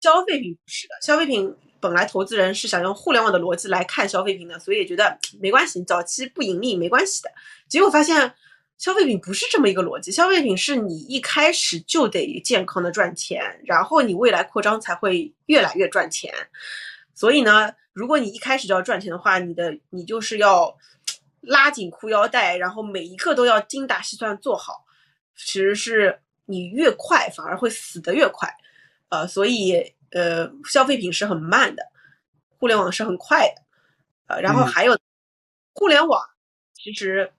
[0.00, 7.30] 消费品不是的，消费品本来投资人是想用互联网的逻辑来看消费品的，所以也觉得没关系，早期不盈利没关系的。
[7.68, 8.34] 结果发现。
[8.78, 16.30] 消费品不是这么一个逻辑，消费品是你一开始就得健康的赚钱，然后你未来扩张才会越来越赚钱。
[17.14, 20.76] 所以呢，如果你一开始就要赚钱的话，你的你就是要
[21.40, 24.84] 拉紧裤腰带，然后每一个都要精打细算做好。
[25.34, 28.54] 其实是你越快反而会死得越快，
[29.08, 31.82] 呃，所以呃，消费品是很慢的，
[32.58, 33.62] 互联网是很快的，
[34.26, 34.98] 呃，然后还有
[35.72, 36.22] 互联网
[36.74, 37.32] 其实。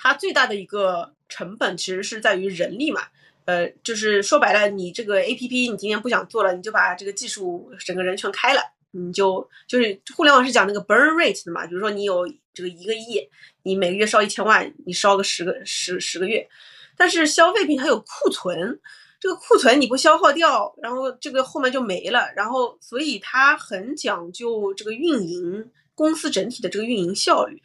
[0.00, 3.08] 它最大的一个成本其实是在于人力嘛，
[3.46, 13.20] 呃，就是说白了，你这个 A P P 你今天不想做了，你就把这个技术整个人全开了，你就就是互联网是讲那个 burn rate 的嘛，比如说你有这个一个亿，
[13.62, 16.48] 你每个月烧一千万，你烧个十个十十个月，
[16.96, 18.80] 但是消费品它有库存，
[19.20, 27.62] 这个库存你不消耗掉，然后这个后面就没了，然后所以它很讲究这个运营公司整体的这个运营效率，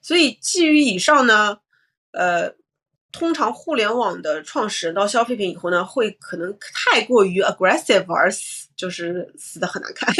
[0.00, 1.58] 所以基于以上呢。
[2.14, 2.54] 呃，
[3.10, 10.14] 通常互联网的创始人到消费品以后呢，会可能太过于 aggressive 而死，就是死的很难看，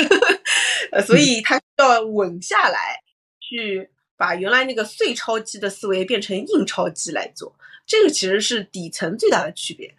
[0.92, 3.02] 呃，所以他需要稳下来，
[3.40, 9.94] 去把原来那个碎钞机的思维变成印钞机来做，这个其实是底层最大的区别。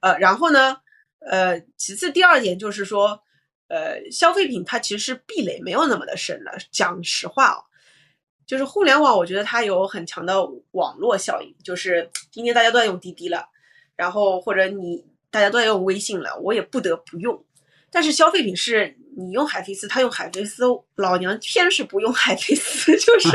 [0.00, 0.76] 呃，然后呢，
[1.20, 3.22] 呃，其次第二点就是说，
[3.68, 7.64] 呃，消费品它其实是壁垒没有那么的深了，讲实话哦。
[8.46, 11.56] 就是互联网，我觉得它有很强的网络效应。
[11.64, 13.48] 就是今天大家都在用滴滴了，
[13.96, 17.42] 然后或者你大家都在用微信了，我也不得不用。
[17.90, 20.64] 但是消费品是你用海飞丝，他用海飞丝，
[20.96, 23.28] 老娘偏是不用海飞丝， 就是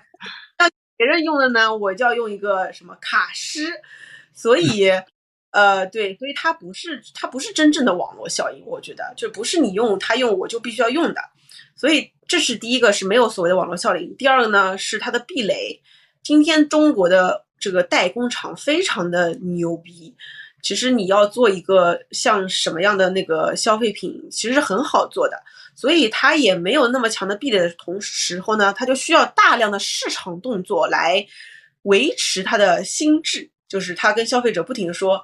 [0.58, 3.72] 那别人用的呢，我就要用一个什么卡诗。
[4.32, 4.90] 所以，
[5.50, 11.20] 呃，对，所以它不是它不是真正的网络效应，我觉得就不是你用它用我就必须要用的。
[11.74, 15.80] 所以这是第一个是没有所谓的网络效应，第二个呢是它的壁垒。
[16.22, 20.14] 今天中国的这个代工厂非常的牛逼，
[20.66, 25.40] 其实你要做一个像什么样的那个消费品，其实是很好做的。
[25.76, 31.24] 所以它也没有那么强的壁垒的同时候呢，它就需要大量的市场动作来
[31.82, 35.22] 维持它的心智，就是它跟消费者不停的说，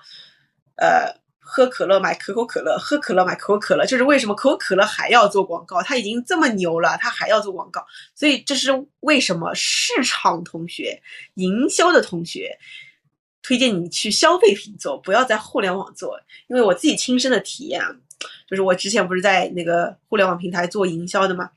[0.77, 1.21] 呃。
[1.45, 5.83] 喝可乐买可口可乐，喝可乐买可口可乐，就是为什么可口可乐还要做广告？
[5.83, 11.03] 它已经这么牛了，它还要做广告，所以这是为什么市场同学、
[11.35, 12.57] 营销的同学
[13.43, 17.89] 推荐你去消费品做，不要在互联网做，因为我自己亲身的体验啊，
[18.47, 21.51] 就是我之前不是在那个互联网平台做营销的嘛？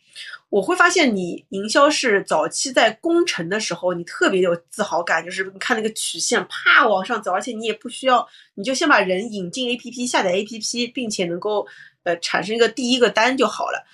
[0.49, 11.67] 我会发现，你营销是早期在攻城的时候，你特别有自豪感，就是你看那个曲线啪往上走，而且你也不需要，你就先把人引进 A P P，下载 A P P，并且能够
[12.03, 13.85] 呃产生一个第一个单就好了。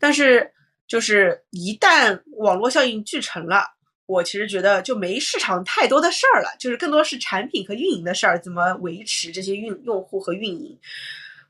[0.00, 0.50] 但是
[0.88, 3.74] 就是一旦网络效应聚成了，
[4.08, 10.78] 我其实觉得就没市场太多的事儿了，就是更多是产品和运营的事儿，怎么维持这些运用户和运营。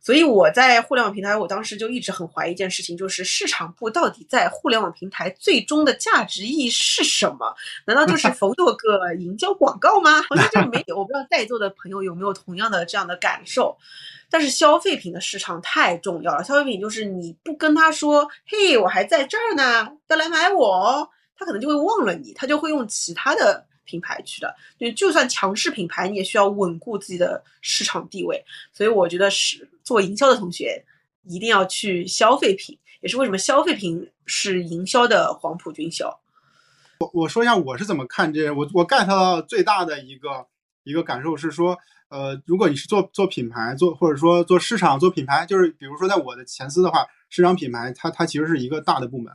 [0.00, 7.54] 所以我在互联网平台，我当时就一直很怀疑一件事情，就是市场部到底在互联网平台最终的价值意义是什么？
[7.86, 10.22] 难道就是 否做个营销广告吗？
[10.28, 10.96] 好像就没有。
[10.98, 13.76] 我不知道在座的朋友有没有同样的这样的感受。
[14.30, 23.64] 但是消费品的市场太重要了，消费品就是你不跟他说，嘿，我还在这儿呢，要来买我，他可能就会忘了你，他就会用其他的。
[23.90, 28.44] 品牌去的，就就算强势品牌，你也需要稳固自己的市场地位。
[28.70, 30.84] 所以我觉得是做营销的同学
[31.24, 36.20] 一定要去消费品，也是为什么消费品是营销的黄埔军校。
[37.00, 40.46] 我我说一下我是怎么看这，我我 get 到最大的一个
[40.84, 41.78] 一个感受是说，
[42.10, 49.32] 呃，如果你是做做品牌，做或者说做市场做品牌，就是比如说在我的前司的话，市场品牌它它其实是一个大的部门，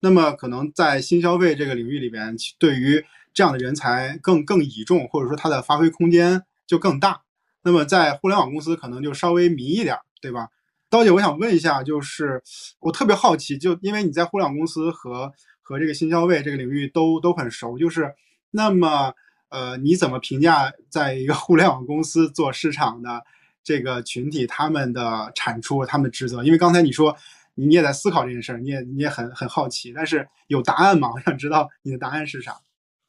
[0.00, 7.22] 那么可能在新消费这个领域里边，对于这样的人才更更倚重，或者说它的发挥空间就更大。
[7.62, 10.48] 那么在互联网公司可能就稍微迷一点，对吧？
[10.90, 12.42] 刀姐，我想问一下，就是
[12.80, 18.12] 我特别好奇，就因为你在互联网公司和和这个新消费这个领域都都很熟，就是
[18.50, 19.14] 那么
[19.48, 23.24] 呃，你怎么评价在一个互联网公司做市场的
[23.64, 26.42] 这个群体他们的产出、他们的职责？
[26.42, 27.16] 因为刚才你说
[27.54, 31.10] 你也在思考这件事儿，你也你也很很好奇，但是有答案吗？
[31.14, 32.60] 我想知道你的答案是啥。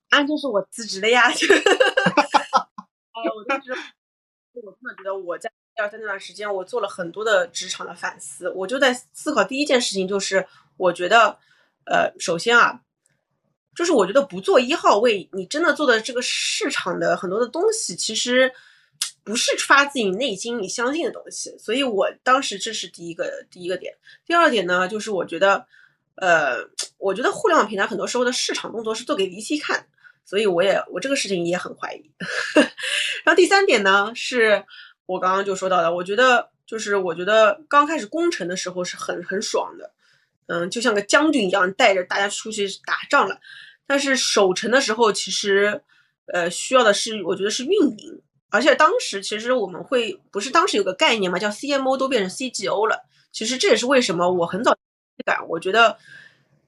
[0.10, 1.24] 答案就是我辞职了呀！
[1.32, 1.36] 哎，
[3.36, 3.72] 我当时，
[4.54, 8.48] 我真的觉得我在第二三那段时间，我做了很多的职场的反思。
[8.52, 10.46] 我就在思考第一件事情，就是
[10.78, 11.40] 我觉得，
[11.86, 12.82] 呃，首先啊，
[13.76, 18.54] 就是我觉得不做一号位，你真的做的这个市场的很多的东西，其实
[19.24, 21.56] 不是发自你内心你相信的东西。
[21.58, 23.96] 所以我当时这是第一个第一个点。
[24.26, 25.66] 第二点呢，就是我觉得，
[26.16, 26.58] 呃，
[26.98, 29.88] 我觉得互联网平台很多时候的市场动作是做给 VC 看。
[30.26, 32.10] 所以我也我这个事情也很怀疑。
[33.26, 34.64] 然后第三点呢，是
[35.06, 39.92] 我刚刚就说到的，我觉得就是我觉得刚开始攻城的时候是很很爽的，
[40.46, 43.38] 嗯，就像个将军一样带着大家出去打仗了。
[43.86, 45.82] 但是守城的时候，其实
[46.28, 48.22] 呃需要的是我觉得是运营，
[48.54, 53.04] 而且当时其实我们会不是当时有个概念嘛，叫 CMO 都变成 CGO 了。
[53.32, 54.78] 其实这也是为什么我很早
[55.26, 55.98] 感，我觉得。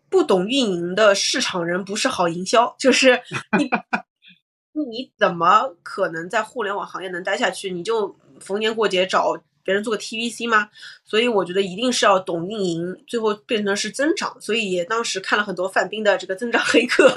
[0.07, 3.21] 不懂运营的市场人不是好营销，就是
[3.57, 3.69] 你，
[4.89, 7.71] 你怎么可能在互联网行业能待下去？
[7.71, 10.69] 你就逢年过节找别人做个 TVC 吗？
[11.03, 14.39] 所以我觉得一定是要懂运营，最后变成是增长。
[14.39, 17.11] 所以也当时看了很多范冰的这个增长黑客，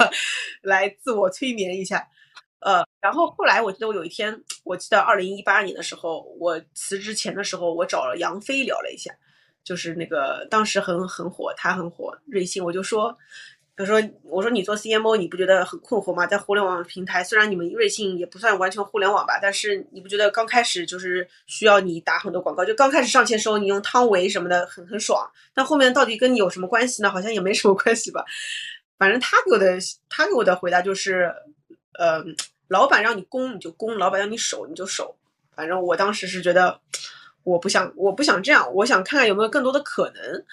[0.61, 2.05] 来自我催眠一下。
[2.61, 9.11] 呃，然后后来我记得我有一天，我记得二零一八年的时候，我辞职前的时候，我找了杨飞聊了一下。
[9.61, 12.63] 就是那个当时很很火，他很火，瑞幸。
[12.63, 13.15] 我就说，
[13.75, 16.25] 他说，我说你做 CMO，你不觉得很困惑吗？
[16.25, 22.65] 在互联网平台，虽然你们瑞幸也不算完全互联网吧，但是你不觉得刚开始就是需要你打很多广告？
[22.65, 27.09] 就刚开始上线时候，你用汤唯什么的很很爽，但后面到底跟你有什么关系呢？
[27.09, 28.25] 好像也没什么关系吧。
[28.97, 29.77] 反正他给我的
[30.09, 31.31] 他给我的回答就是，
[31.97, 32.23] 呃，
[32.67, 35.15] 老板让你攻你就攻，老板让你守你就守。
[35.55, 36.79] 反正我当时是觉得。
[37.43, 40.45] 我不想，我不想这样，我想看看有没有更多的可能，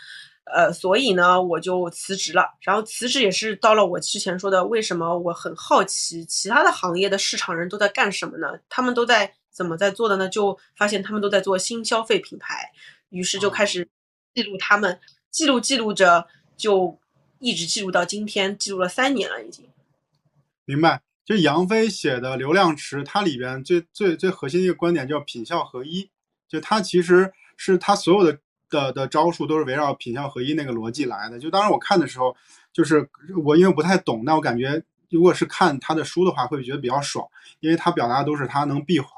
[0.45, 2.49] 呃，所以呢，我就辞职了。
[2.61, 8.61] 然后辞职也是到了我之前说的，为什么我很好奇其他的行业的市场人都在干什么呢？
[8.69, 10.29] 他们都在怎么在做的呢？
[10.29, 12.71] 就发现他们都在做新消费品牌，
[13.11, 13.87] 于是就开始
[14.33, 14.99] 记录他们，
[15.31, 16.97] 记录记录着，就
[17.41, 19.69] 一直记录到今天，记录了三年了已经。
[20.65, 26.09] 明白，就杨飞写的《流量池》，它里边最最最核心的一个观点叫品效合一。
[26.49, 28.39] 就他其实是他所有的
[28.71, 31.37] 的的招数都是围绕品效合一那个逻辑来的。
[31.41, 32.37] 就当时我看的时候，
[32.73, 33.11] 就是
[33.45, 37.27] 我因为不太懂，但我感觉如果是看他的书的话，会觉得比较爽，
[37.59, 39.11] 因为他表达的都是他能闭环。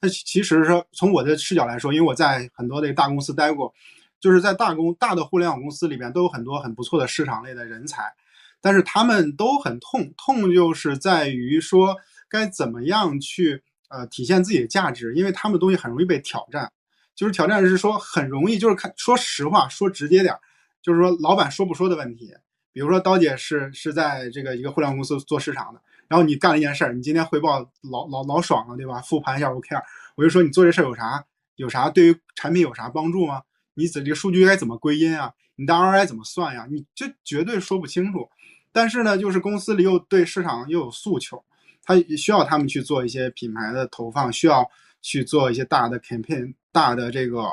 [0.00, 3.74] 那其实是从我的视角来说，因为我在很多的大公司待过，
[4.18, 8.14] 就是在大公大的互联网公司里边都有很多很不错的市场类的人才，
[8.60, 11.96] 但是他们都很痛，痛就是在于说
[12.28, 13.62] 该怎么样去。
[13.92, 16.70] 呃，体现自己的价值，因为他们东西很容易被挑战。
[17.16, 20.32] 就是挑战是说很容易，就是看说实话，说直接点，
[20.80, 22.32] 就是说老板说不说的问题。
[22.72, 29.00] 比如说刀姐是是在这个一个互联网公司做市场的，然后你干了一件事儿，你今天汇报老老老爽了，对吧？
[29.00, 29.68] 复盘一下 OK
[30.14, 31.24] 我就说你做这事儿有啥
[31.56, 33.42] 有啥对于产品有啥帮助吗？
[33.74, 35.32] 你这个数据该怎么归因啊？
[35.56, 36.68] 你的 ROI 怎么算呀？
[36.70, 38.28] 你这绝对说不清楚。
[38.72, 41.42] 但是呢，就是公司里又对市场又有诉求。
[41.82, 47.44] 他需要他们去做一些品牌的投放，需要去做一些大的 campaign、大的这个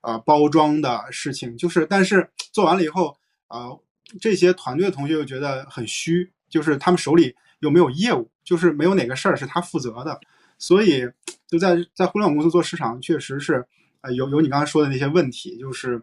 [0.00, 1.56] 呃包装的事情。
[1.58, 3.78] 就是，但是做完了以后，呃，
[4.20, 10.18] 这些团队的同学又觉得很虚，就是他们手里又没有业务，就是没有哪个事儿是他负责的。
[10.58, 11.04] 所以，
[11.48, 13.66] 就在在互联网公司做市场，确实是
[14.00, 16.00] 呃有有你刚才说的那些问题，就是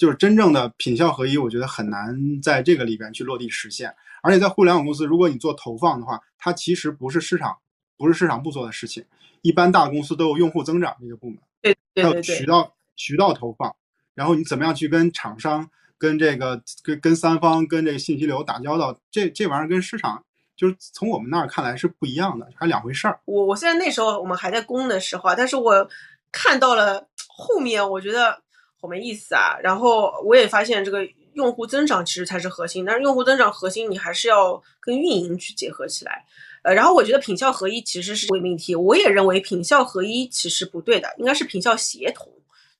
[0.00, 3.94] 就是真正的品效合一，我觉得很难在这个里边去落地实现。
[4.22, 7.58] 而且在互联网公司，如果你做投放的话，它其实不是市场，
[7.98, 9.04] 不是市场部做的事情。
[9.42, 13.76] 一般大公司都有用户增长这个部门，对对对，渠道渠道投放，
[14.14, 20.24] 然后你怎么样去跟厂商、跟这个、跟跟三方、跟这个信息流打交道，这这玩意儿跟市场
[20.56, 23.20] 就是从我们那儿看来是不一样的，还两回事儿。
[23.26, 25.90] 我我虽然那时候我们还在攻的时候啊，但是我
[26.32, 28.42] 看到了后面，我觉得
[28.80, 29.56] 好没意思啊。
[29.62, 31.08] 然后我也发现这个。
[31.34, 36.24] 用户增长其实才是核心，但是用户增长核心你还是要跟运营去结合起来。
[36.62, 42.28] 呃，然后我觉得品效合一其实是伪命题，我也认为品效合一其实不对的，应该是品效协同，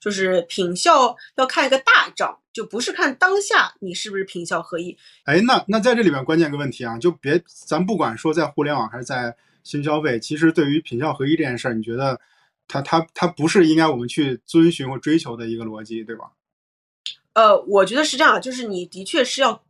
[0.00, 4.98] 就是品效要看一个大账，就不是看当下你是不是品效合一。
[5.24, 12.20] 哎，那那在这里面关键个问题啊，就别咱不管说在互联网还是在新消费，其实对于品效合一这件事儿，你觉得
[12.71, 16.31] 它它它不是应该我们去遵循或追求的一个逻辑，对吧？
[17.33, 19.62] 呃，我觉得是这样，就是你的确是要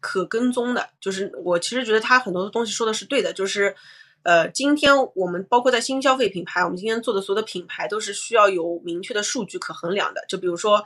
[0.00, 0.88] 可跟踪的。
[1.00, 3.32] 就是我其实觉得他很多的东西说的是对的。
[3.32, 3.74] 就是，
[4.22, 10.24] 呃，今天我们包括在新消费品牌，我们今天做的所有的品牌都是需要有明确的数据可衡量的。
[10.28, 10.84] 就比如说，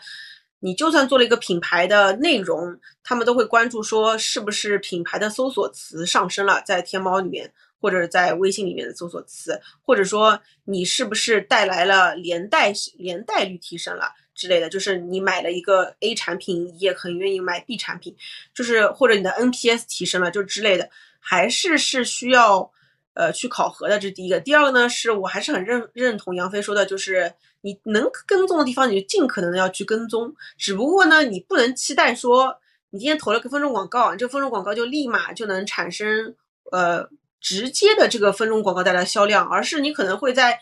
[0.61, 18.15] 你就算做了一个品牌的内容，他们都会关注说是不是品牌的搜索词上升了，在天猫里面，或者在微信里面的搜索词，或者说你是不是带来了连带连带率提升了之类的，就是你买了一个 A 产品，你也很愿意买 B 产品，
[18.55, 22.71] 就是或者你的 NPS 提升了，就之类的，还是是需要
[23.15, 23.99] 呃去考核的。
[23.99, 32.59] 这是第一个，第二个呢，是我还是很认认同杨飞说的，就是你能跟踪的地方，你就尽可能的要去跟踪，只不过呢，你不能期待说。
[32.93, 36.35] 你今天投了个分众广告，你这个分众广告就立马就能产生
[36.73, 37.09] 呃
[37.41, 40.59] 直接的这个分众广告带来销量，而是你可能会在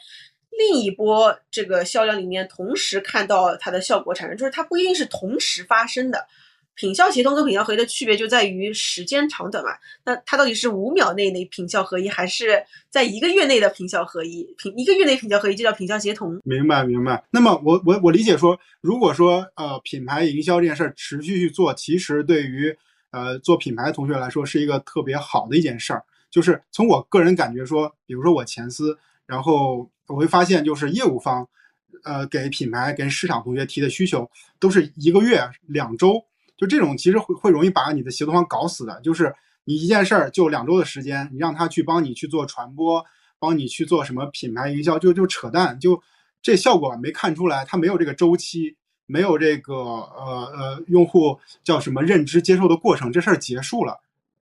[0.51, 6.27] 另一波这个销量里面同时看到它的效果产生，就是它不一定是同时发生的。
[6.75, 9.71] 品效协同跟品效合一的区别就在于时间长短嘛。
[10.05, 14.45] 那它到底是五秒内的品效合一，还是在一个月内的品效合一？
[14.57, 16.41] 品一个月内品效合一就叫品效协同。
[16.45, 17.25] 明白明白。
[17.33, 22.73] 那么我我我理解说，如果说呃品牌营销这件事儿持续去做，其实对于
[23.11, 26.05] 呃做品牌同学来说是一个特别好的一件事儿。
[26.31, 31.49] 就是从我个人感觉说，比如说我前司，然后我会发现就是业务方，
[32.05, 36.25] 呃给品牌跟市场同学提的需求都是一个月两周。
[36.57, 43.05] 就这种其实会会容易把你的协同方搞死的，就是你一件事儿就两周的时间，你让他去帮你去做传播，
[43.39, 46.03] 帮你去做什么品牌营销，就就扯淡，就
[46.43, 48.77] 这效果没看出来，他没有这个周期，
[49.07, 54.01] 没有这个呃呃用户叫什么认知接受的过程，这事儿结束了。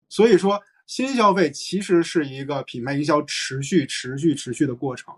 [0.09, 5.15] 所以说新消费其实是一个品牌营销持续持续持续的过程，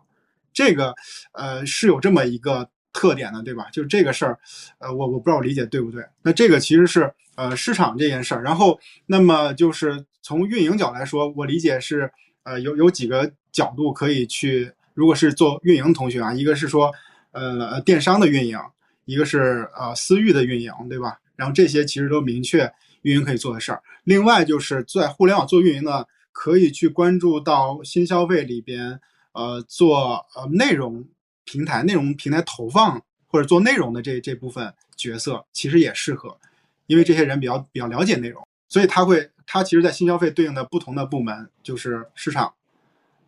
[0.52, 0.94] 这个
[1.32, 2.68] 呃是有这么一个。
[2.90, 3.68] 特点的，对吧？
[3.70, 4.36] 就这个事儿，
[4.78, 6.04] 呃，我我不知道我理解对不对。
[6.22, 12.10] 那这个其实是呃市场这件事儿，然后那么就是从运营角来说，我理解是
[12.42, 16.92] 呃有有几个角度可以去，如果是做运营同学啊，一个是说
[17.30, 18.58] 呃电商的运营，
[19.04, 21.20] 一个是呃私域的运营，对吧？
[21.36, 22.72] 然后这些其实都明确
[23.02, 23.82] 运营可以做的事儿。
[24.04, 29.00] 另外就是在互联网做运营呢，可以去关注到新消费里边
[29.32, 31.08] 呃做呃内容。
[31.50, 36.38] 平台内容平台投放或者做内容的这这部分角色其实也适合，
[36.86, 42.52] 因为这些人比较比较了解内容，所以他会他其实，在新消费对应的不同的部门就是市场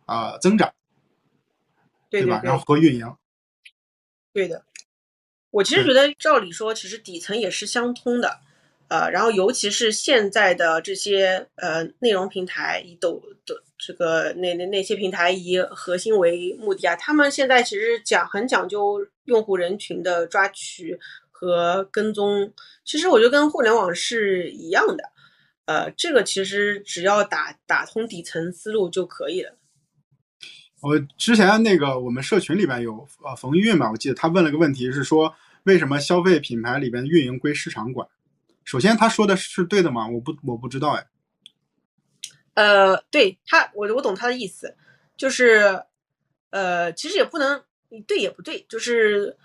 [0.05, 0.71] 啊增长，
[2.11, 2.41] 对吧？
[2.43, 3.11] 然后和运营，
[4.31, 4.65] 对的。
[5.49, 8.41] 我其实觉得照理说，其实底层也是相通的。
[8.91, 20.99] 呃，然后尤其是现在的这些呃内容平台，以抖的这个那那那些平台以核心为目的啊，他们现在其实讲很讲究用户人群的抓取
[21.31, 22.51] 和跟踪，
[22.83, 25.05] 其实我觉得跟互联网是一样的。
[25.67, 29.57] 呃，这个其实只要打打通底层思路就可以了。
[30.81, 35.33] 我之前那个我们社群里边有呃冯玉嘛，我记得他问了个问题是说，
[35.63, 38.05] 为什么消费品牌里边运营归市场管？
[38.63, 40.07] 首先，他说的是对的吗？
[40.07, 41.07] 我不，我不知道哎。
[42.53, 44.75] 呃，对他，我我懂他的意思，
[45.17, 45.83] 就是，
[46.51, 47.63] 呃，其实也不能
[48.05, 49.35] 对也不对，就是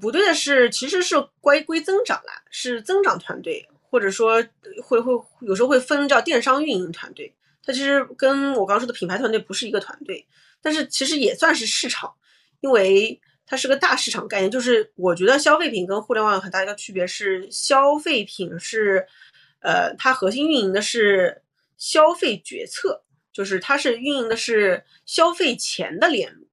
[0.00, 4.44] 不对的是，其实是归归增长啦，是增长团队，或者说
[4.82, 10.26] 会会有时候会分叫电商运营团队，它其实跟我刚说的品牌团队不是一个团队，
[10.60, 12.14] 但是其实也算是市场，
[12.60, 13.20] 因为。
[13.46, 19.06] 它是个大市场概念，就是我觉得消费品跟互联网有很大一个区别是，消费品是，
[19.60, 21.42] 呃，它核心运营的是
[21.76, 26.48] 消费决策，就是它是运营的是消费前的链路，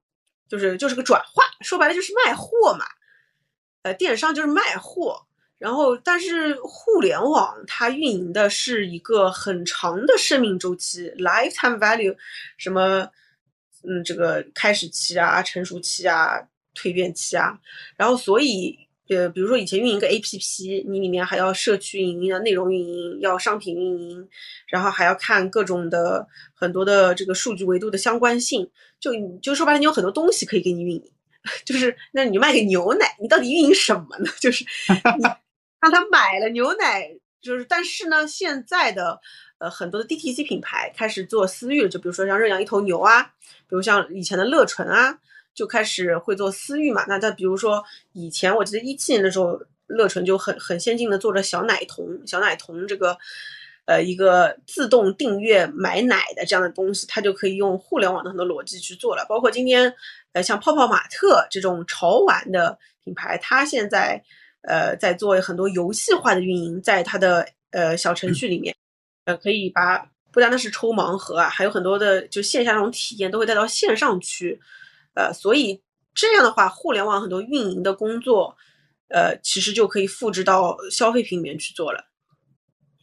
[0.48, 2.84] 就是就是个转化，说白了就是卖货嘛，
[3.82, 5.26] 呃，电商就是卖货，
[5.56, 12.14] 然后但是互联网它运营的是一个很长的生命周期，lifetime value，
[12.58, 13.08] 什么，
[13.82, 16.48] 嗯，这个开始期啊，成熟期啊。
[16.74, 17.58] 蜕变期啊，
[17.96, 24.28] 然后所以呃，比如说以前运营个 APP，你里面还要社区运营、要内容运营、要商品运营，
[24.68, 29.12] 然后还要看各种的很多的这个数据维度的相关性，就
[29.42, 31.12] 就说白了，你有很多东西可以给你运营，
[31.66, 34.30] 就是那你卖个牛奶，你到底运营什么呢？
[34.40, 34.64] 就是
[35.82, 39.20] 让他买了牛奶，就是但是呢，现在的
[39.58, 43.34] 呃很多的 DTC 品牌开始做私域了，就比如说像认养一头牛啊，
[43.68, 45.18] 比如像以前的乐纯啊。
[45.54, 47.04] 就开始会做私域嘛？
[47.06, 53.18] 那再比如说，以前我记得一七年的时候，乐纯就很很先进的做着小奶童、小奶童这个，
[53.84, 59.26] 呃，一个自动订阅买奶的这样的东西，它就可以用互联网的很多逻辑去做了。
[59.28, 59.92] 包括今天，
[60.32, 64.22] 呃，像泡泡玛特这种潮玩的品牌，它现在
[64.62, 68.74] 呃在做很多游戏化的运营，在它的呃小程序里面，
[69.26, 69.98] 呃，可以把
[70.30, 74.58] 不单单是抽盲盒啊，还有很多的就线下那种体验都会带到线上去。
[75.14, 75.82] 呃，所以
[76.14, 78.56] 这样的话，互联网很多运营的工作，
[79.08, 82.04] 呃，其实就可以复制到消费品里面去做了。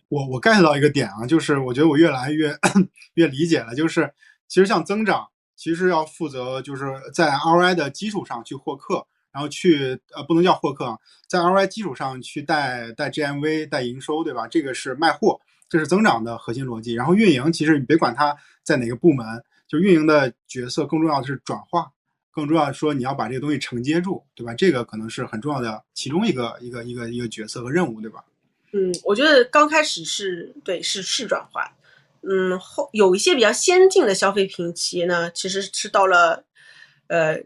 [0.10, 2.58] 我我 get 到一个点啊，就是我觉得我越来越
[3.14, 4.12] 越理解了，就是
[4.48, 10.98] 其实像增长，其实要负责就是在 ROI 的基础上去获客，然后去呃不能叫获客啊，
[11.28, 14.48] 在 ROI 基础上去带带 GMV 带营收，对吧？
[14.48, 15.40] 这个是卖货，
[15.70, 16.96] 这是增长的核心逻辑。
[16.96, 21.92] 然后运营，其实你别管它在哪个部门，就运营的角色更重要的是转化，
[22.32, 24.54] 更重要说你要把这个东西承接住，对吧？
[24.54, 28.24] 这个可能是很重要的其中一个一个一个一个角色和任务，对吧？
[28.72, 31.76] 嗯，我觉得刚开始是对是是转化。
[32.22, 36.44] 嗯，后有一些比较先进的消费品企业呢，其实是到了，
[37.08, 37.42] 呃，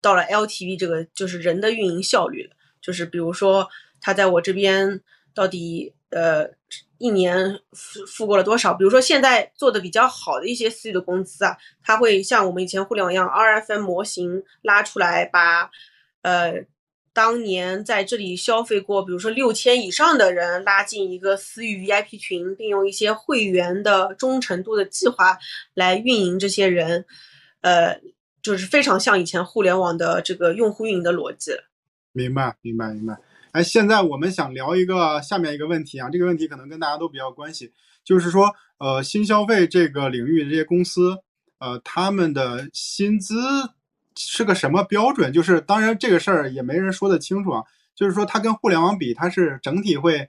[0.00, 2.50] 到了 LTV 这个就是人的运营效率。
[2.82, 3.68] 就是比如说，
[4.00, 5.00] 他在我这边
[5.34, 6.50] 到底呃
[7.00, 8.72] 一年付付过了多少？
[8.72, 15.68] 比如说现在做的比较好的一些私域的公司啊，他会像我们以前互联网一样，RFM 模型拉出来，把
[16.22, 16.64] 呃。
[17.12, 25.36] 当年在这里消费过，比如说六千以上的人拉进一个私域 VIP 群，并用一些会员的忠诚度的计划
[25.74, 27.04] 来运营这些人，
[27.62, 28.00] 呃，
[28.40, 31.50] 就是非常像以前互联网的这个用户运营的逻辑。
[32.12, 33.18] 明白，明白，明白。
[33.52, 37.72] 哎，现在我们想聊一个下面一个问题啊，这个问题可能跟大家都比较关系，
[38.04, 41.18] 就是说，呃，新消费这个领域的这些公司，
[41.58, 43.34] 呃，他们的薪资。
[44.16, 45.32] 是个什么标准？
[45.32, 47.62] 就是当然这个事儿也没人说得清楚啊。
[47.94, 50.28] 就是说它跟互联网比，它是整体会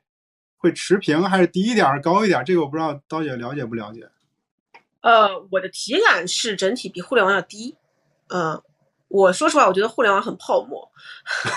[0.56, 2.44] 会持平，还是低一点儿、高一点儿？
[2.46, 4.08] 这个我不知道刀姐了解不了解。
[5.02, 7.76] 呃，我的体感是整体比互联网要低。
[8.28, 8.62] 嗯，
[9.12, 10.90] 我说实话，我觉得互联网很泡沫，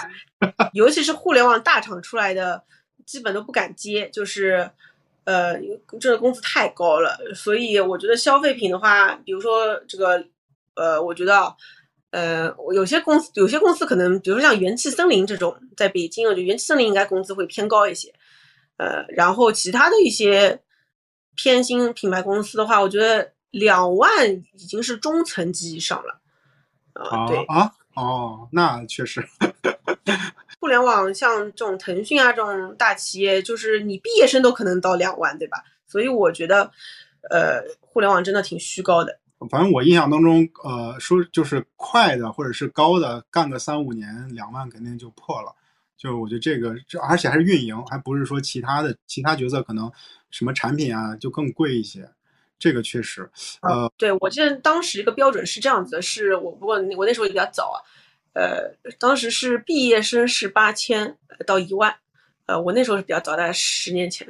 [0.74, 2.62] 尤其是互联网大厂出来的，
[3.06, 4.70] 基本都不敢接，就是
[5.24, 5.54] 呃，
[6.00, 7.18] 这个工资太高了。
[7.34, 10.24] 所以我觉得消费品的话，比如说这个，
[10.74, 11.54] 呃，我觉得。
[12.16, 18.14] 呃，有些公司有些公司可能，比如说像元气森林这种，在北京，我觉得元气森林应该工资会偏高一些。
[18.76, 20.60] 呃，然后其他的一些
[21.34, 26.20] 偏新品牌公司的话，我觉得两万已经是中层级以上了。
[26.94, 29.26] 啊，对啊，哦，那确实。
[30.60, 35.62] 互联网像这种腾讯啊这种大企业，就是你毕业生都可能到两万，对吧？
[35.86, 36.70] 所以我觉得，
[37.30, 39.18] 呃，互联网真的挺虚高的。
[39.50, 45.54] 反正我印象当中，呃，说就是快的或者是高的，干个三五年，两万肯定就破了。
[45.98, 49.90] 就我觉得这个，这而且还是运营，还不是说其他的其他角色可能
[50.30, 52.08] 什么产品啊就更贵一些。
[52.58, 53.28] 这个确实，
[53.62, 57.78] 呃，对我记得当时一个标准是这样子的，是我不过我那时候也比较早啊，
[58.34, 61.94] 呃，当时是毕业生是八千到一万，
[62.46, 64.26] 呃，我那时候是比较早，大概十年前，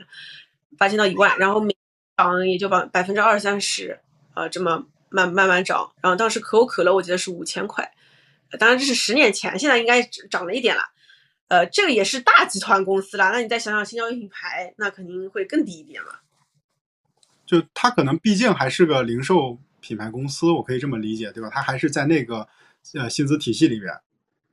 [0.79, 1.77] 八千到一万，然后每
[2.17, 3.99] 涨也就百百分之二三十，
[4.35, 4.87] 呃，这么。
[5.11, 7.89] 慢慢慢涨，然后当时可口可乐我记得是五千块，
[8.59, 10.83] 当然这是十年前，现在应该涨了一点了。
[11.47, 16.21] 呃，这个也是大集团公司啦，那你再想想新消费品牌，那肯定会更低一点了。
[17.47, 21.49] 就它可能毕竟还是个零售品牌公司，我可以这么理解，对吧？
[21.53, 22.47] 它还是在那个
[22.95, 23.93] 呃薪资体系里边。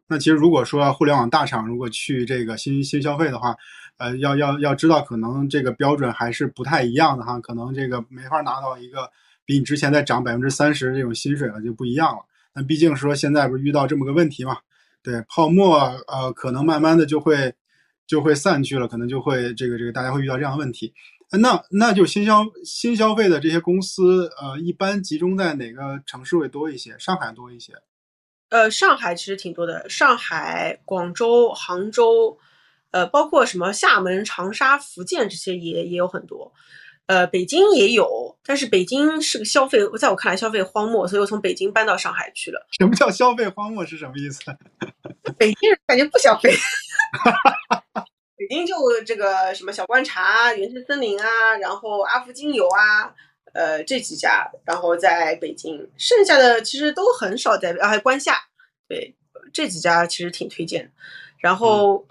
[0.08, 3.56] 那其实如果说互联网大厂如果去这个新新消费的话，
[3.98, 9.10] 呃，要要要知道，可能这个标准还是不太一样的哈，可能这个没法拿到一个。
[9.44, 12.24] 比你之前再涨百分之三十这种薪水了就不一样了。
[12.54, 14.58] 那毕竟说现在不是遇到这么个问题嘛？
[15.02, 15.78] 对，泡沫
[16.08, 17.54] 呃可能慢慢的就会
[18.06, 20.94] 就会散去了，可能就会这个这个大家会遇到这样的问题。
[21.40, 26.96] 那那就新消新消费的这些公司呃一般集中在哪个城市会多一些？
[27.00, 27.74] 上海多一些？
[28.50, 32.38] 呃，上海其实挺多的，上海、广州、杭州，
[32.92, 36.52] 呃，包括什么厦门、长沙、福建这些也也有很多。
[37.08, 42.68] 呃，北京也有，但是北京是个消费，在我看来消费荒漠，所以我从北京搬到上海去了。
[42.78, 44.42] 什么叫消费荒漠是什么意思？
[45.38, 46.54] 北京人感觉不消费，
[48.50, 48.76] 北京就
[49.06, 53.14] 这个什么小观察、原生森林啊，然后阿福精油啊，
[53.54, 58.38] 呃这几家，然后在北京，剩下的其实都很少在，啊还有关下，
[58.88, 59.16] 对
[59.54, 60.92] 这几家其实挺推荐，
[61.40, 62.06] 然后。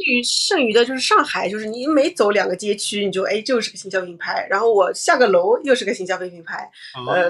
[0.00, 4.46] 至于剩余的，就是上海，就是你每走两个街区，你就哎，就是个新消费品牌。
[4.48, 6.70] 然后我下个楼又是个新消费品牌，
[7.08, 7.28] 呃，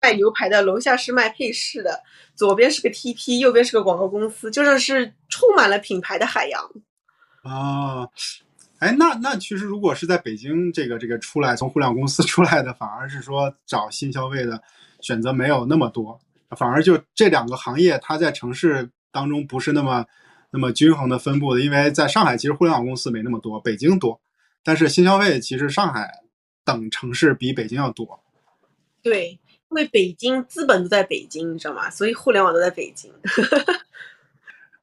[0.00, 2.02] 卖牛排的，楼下是卖配饰的，
[2.34, 6.66] 左边是个 TP，右边是个广告公司，就是是充满了品牌的海洋。
[7.42, 8.10] 哦，
[8.78, 14.62] 哎，那那其实如果是在北京这个这个出来从互联网公司 出来的，反而是说找新消费的
[15.00, 16.20] 选择没有那么多，
[16.56, 20.04] 反而就这两个行业，它在城市当中不是那么。
[20.50, 24.18] 那么均衡的分布的，因为在上海其实互联网公司没那么多，北京多，
[24.64, 26.10] 但是新消费其实上海
[26.64, 28.18] 等城市比北京要多。
[29.02, 29.38] 对，因
[29.76, 31.90] 为北京资本都在北京，你知道吗？
[31.90, 33.12] 所以互联网都在北京。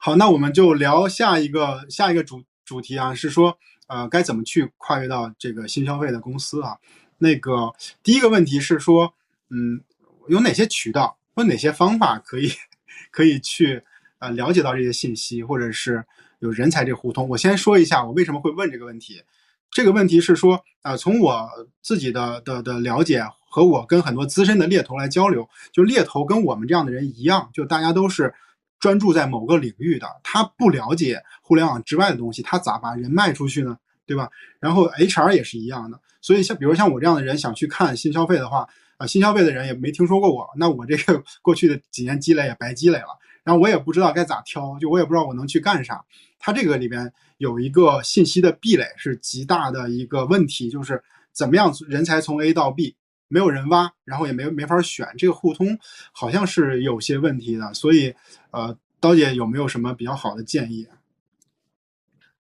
[0.06, 6.78] 好，那我们就聊下一个下一个主主题啊，是说呃该怎么去跨越到这个新消费的公司啊？
[7.18, 9.16] 那个第一个问题是说，
[9.50, 9.82] 嗯，
[10.28, 12.52] 有哪些渠道，有哪些方法可以
[13.10, 13.82] 可以去
[14.20, 16.06] 呃了解到这些信息，或者是
[16.38, 17.28] 有人才这互通。
[17.30, 19.24] 我先说一下我为什么会问这个问题。
[19.72, 21.50] 这个问题是说，呃，从我
[21.82, 28.32] 自己的的的了解和我跟很多资深的猎头来交流，就猎头跟我们这样的人一样，就大家都是
[28.80, 33.78] 专注在某个领域的，他不了解互联网之外的东西，他咋把人卖出去呢？
[34.08, 34.30] 对吧？
[34.60, 38.68] 然后 HR 也是一样的，所以像比如像我这样的人想去看新消费的话，
[38.98, 43.08] 啊，新消费的人也没听说过我，那我这个 过去的几年积累也白积累了，
[43.44, 46.06] 然后我也不知道该咋挑，就我也不知道我能去干啥。
[46.38, 51.02] 它这个里边有一个信息的壁垒是极大的一个问题，就是
[51.34, 52.96] 怎么样人才从 A 到 B
[53.28, 55.80] 没有人挖，然后也没没法选，这个互通
[56.12, 57.74] 好像是有些问题的。
[57.74, 58.14] 所以，
[58.56, 60.88] 呃，刀姐有没有什么比较好的建议？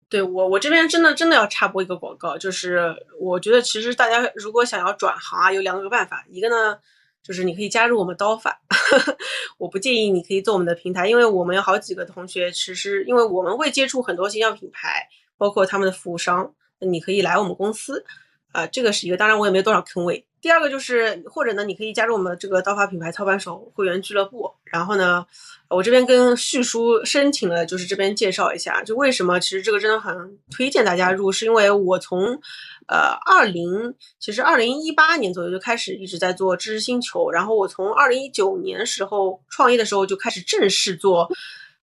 [0.07, 6.77] 对我，我这边真的真的要插播一个广告，就是我觉得其实大家如果想要转行啊，有两个办法，一个呢
[7.21, 8.61] 就是你可以加入我们刀法，
[9.59, 18.05] 我不建议你可以做我们的平台，因为我们有好几个同学，其实因为我们会接触很多形象品牌，包括他们的服务商，你可以来我们公司，
[18.53, 20.25] 啊，这个是一个，当然我也没多少坑位。
[20.45, 24.53] 第二个就是，或者呢，你可以加入我们这个刀法品牌操盘手会员俱乐部。
[24.65, 25.25] 然后呢，
[25.69, 32.39] 我这边跟旭叔申请了，就是这边介绍一下，就为什么其实这个真的很推荐大家入，是因为我从，
[32.87, 41.27] 呃，二零其实二零一八年左右就开始一直在做知识星球，然后我从二零一九年时候创业的时候就开始正式做，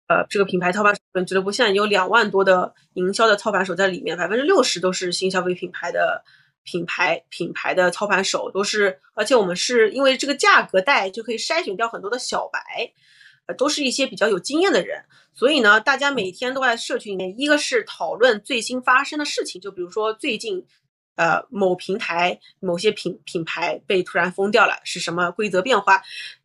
[0.09, 6.21] 呃，这个品牌操盘手俱乐部，现在有两万多的营销的操盘手在里面，百分之六十都是新消费品牌的。
[6.69, 12.59] 品牌品牌的操盘手都是，而且我们是因为这个价格带就可以筛选掉很多的小白，
[13.47, 15.03] 呃，都是一些比较有经验的人。
[15.33, 20.63] 所以呢，大家每天都在社群里面，一个是讨论最新发生的事情，就比如说最近，
[21.15, 26.03] 呃，某平台某些品品牌被突然封掉了，是什么规则变化？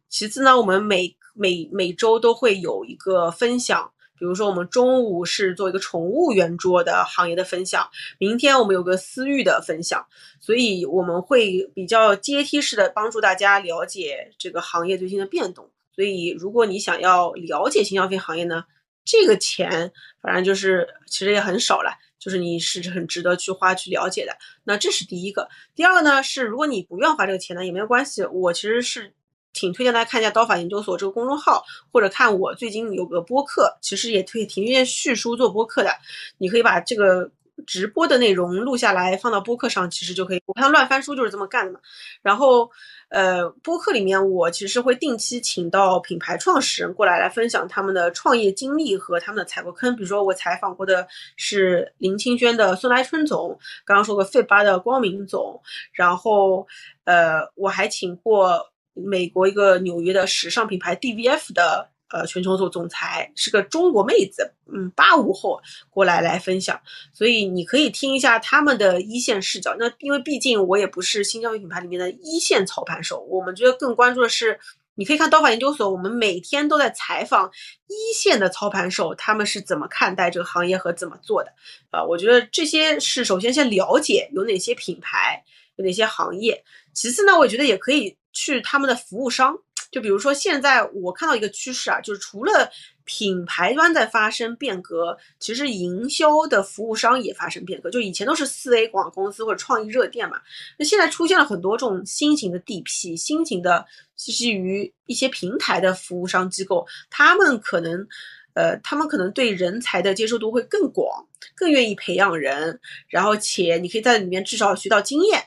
[0.09, 3.91] 其次呢，我们每每每周都会有一个分享。
[4.25, 10.03] 比如说，我们中午是做一个宠物圆桌的行业的分享，明天我们有个私域的分享，
[10.41, 15.70] 所以我们会比较阶梯式的帮助大家了解这个行业最新的变动。
[15.95, 18.64] 所以，如果你想要了解新消费行业呢，
[19.05, 24.35] 这个钱反正就是其实也很少了，就是你是很值得去花去了解的。
[24.64, 29.12] 那这是第一个，第二个呢是，如果你不愿花这个钱呢，也没有关系，我其实是。
[29.55, 35.91] 挺推荐大家看一下刀法研究所这个公众号，或者看我最近有个播客，其实也推挺推荐叙书做播客的。
[36.37, 37.31] 你可以把这个
[37.67, 40.43] 直播的内容录下来放到播客上，其实就可以。
[40.45, 41.79] 我看乱翻书就是这么干的嘛。
[42.21, 42.69] 然后，
[43.11, 49.95] 呃，播客里面我其实会定期请到品牌创始人过来来分享他们的创业经历和他们的踩过坑。
[49.95, 56.67] 比如说我采访过的是林清轩的孙来春总，刚刚说过费巴的光明总，然后
[57.05, 58.69] 呃我还请过。
[58.95, 66.81] 美国一个纽约的时尚品牌 DVF 的呃全球总总裁是个中国妹子，嗯，八五后过来来分享，
[67.13, 69.75] 所以你可以听一下他们的一线视角。
[69.79, 74.61] 那因为毕竟我也不是新消费品牌里面的一线操盘手，我们觉得更关注的是，
[74.95, 77.51] 你可以看刀法研究所，我们每天都在采访
[77.89, 81.53] 一线的操盘手，他们是怎么看待这个行业和怎么做的。
[81.91, 85.43] 啊，我觉得这些是首先先了解有哪些品牌，
[85.77, 88.17] 有哪些行业，其次呢，我觉得也可以。
[88.35, 89.57] 去他们的服务商，
[89.91, 92.70] 就比如说现在我看到一个趋势啊，就是除了
[93.05, 97.91] 品牌端在发生变革，其实营销的服务商也发生变革。
[97.91, 100.41] 就以前都是四 A 广告公司或者创意热电嘛，
[100.78, 108.07] 那现在出现了很多这种新型的 DP，新型的基于一些平台的服务商机构，他们可能，
[108.55, 115.45] 呃，他们可能对人才的接受度会更广，更愿意培养人，然后且你可以在里面至少学到经验。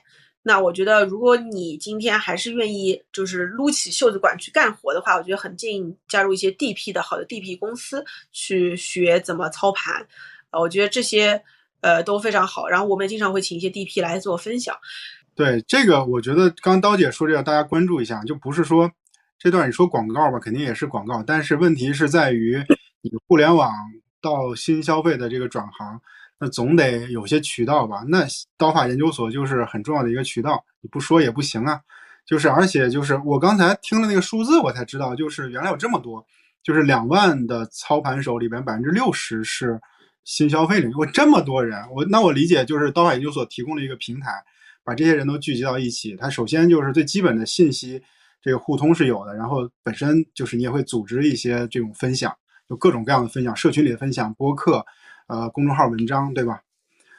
[0.48, 10.08] 那我觉得，如果你今天还是愿意就是撸起袖子管去干活的话，我觉得很建议你加入一些 DP 的好的 DP 公司去学怎么操盘，
[10.52, 11.43] 呃，我觉得这些
[11.82, 12.66] 呃都非常好。
[12.66, 14.74] 然后我们经常会请一些 DP 来做分享。
[15.36, 18.89] 对这个，我觉得刚刀姐说这个，大家关注一下，就不是说
[19.38, 22.64] 这段你说广告吧，肯定也是广告，但是问题是在于
[23.02, 23.70] 你互联网
[24.22, 26.02] 到新消费的这个转行。
[26.39, 28.03] 那总得有些渠道吧？
[28.07, 28.25] 那
[28.57, 31.81] 刀法研究所就是很重要的一个渠道，你不说也不行啊。
[32.25, 36.25] 就是，而且就是我刚才听了那个数字，我才知道，就是原来有这么多，
[36.61, 39.79] 就是两万的操盘手里边百分之六十是
[40.25, 40.93] 新消费领域。
[40.95, 44.31] 我这么多人，我那我理解就是刀法研究所提供了一个平台，
[44.83, 46.17] 把这些人都聚集到一起。
[46.17, 48.03] 它首先就是最基本的信息
[48.41, 52.35] 这个互通是有的，然后本身就是你也会组织一些这种分享，
[52.67, 54.85] 就各种各样的分享，社群里的分享，播客。
[55.28, 56.61] 呃，公众号文章对吧？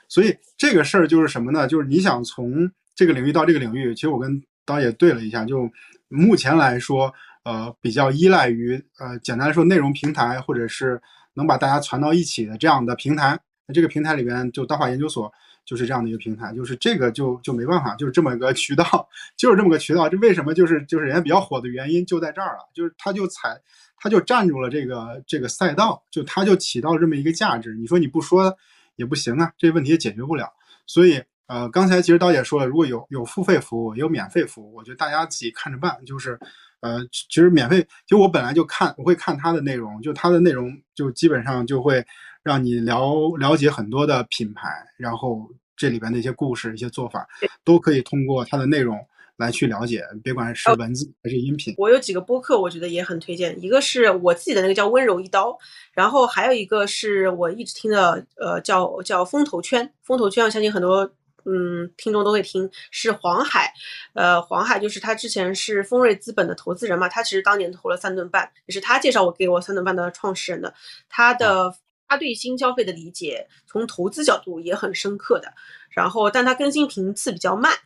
[0.08, 1.68] 所以这个事儿就是什么呢？
[1.68, 5.70] 就是你想从这个领域到这个领域，其实我跟导演对了一下，就
[6.08, 7.12] 目前来说，
[7.44, 11.00] 呃，比较依赖于呃，简单来说，内容平台或者是
[11.34, 13.38] 能把大家传到一起的这样的平台。
[13.66, 15.30] 那这个平台里边，就大法研究所
[15.68, 19.06] 就是这样的一个平台，就是这个就就没办法，就是这么个渠道，
[19.36, 20.08] 就是这么个渠道。
[20.08, 23.54] 这为什么就是就是人家比较火的原因就在这儿了，就是他就踩，
[23.98, 27.74] 他就站住了这个这个赛道，就他就起到这么一个价值。
[27.74, 28.56] 你说你不说
[28.96, 30.50] 也不行啊，这问题也解决不了。
[30.86, 36.02] 所以呃，刚才其实刀姐说了，如果有有付费服务，有免费服务，我觉得大家自己看着办。
[36.06, 36.40] 就是
[36.80, 42.02] 呃，其实免费，就我本来就看我会看他的内容，就他的内容就基本上就会。
[42.48, 45.46] 让你了了解很多的品牌，然后
[45.76, 47.28] 这里边的一些故事、一些做法，
[47.62, 48.98] 都可以通过它的内容
[49.36, 51.74] 来去了解，别管是文字还是音频。
[51.76, 53.54] 我有几个播客，我觉得也很推荐。
[53.62, 55.56] 一个是我自己的那个叫温柔一刀，
[55.92, 59.92] 然后还有一个是我一直听的，呃，叫叫风投圈。
[60.02, 61.04] 风投圈，我相信很多
[61.44, 63.70] 嗯听众都会听，是黄海。
[64.14, 70.72] 呃，黄海就是他之前是丰瑞资本的投资人嘛，他其实当年投了三顿半，也是他介绍我给我三顿半的创始人的，
[71.10, 71.76] 他的。
[72.08, 75.52] 他对新消费的理解，从投资角度也很深刻的。
[75.90, 77.76] 然后，但他更新频次比较慢，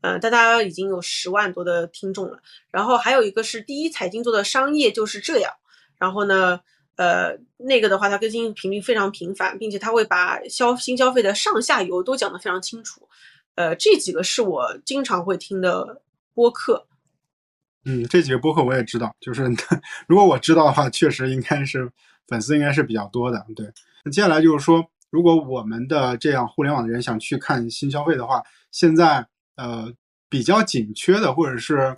[0.00, 2.40] 嗯，但他已经有十万多的听众了。
[2.70, 5.52] 然后还有一个是第一财经做的商业就是这样。
[5.98, 6.60] 然后呢，
[6.96, 13.08] 呃，那个的话，它更新频率非常频繁，并且他会把消新消费的上下游都讲得非常清楚。
[13.54, 16.02] 呃，这几个是我经常会听的
[16.34, 16.86] 播客。
[17.84, 19.44] 嗯，这几个播客我也知道，就是
[20.08, 21.90] 如果我知道的话，确实应该是。
[22.28, 23.66] 粉丝应该是比较多的，对。
[24.04, 29.26] 那接下来就是说，如果我们的这样互联网的人想去看新消费的话，现在
[29.56, 29.92] 呃
[30.28, 31.96] 比较紧缺的，或者是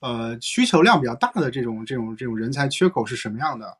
[0.00, 3.76] 呃需求量比较大的这种这种这种人才缺口是什么样的？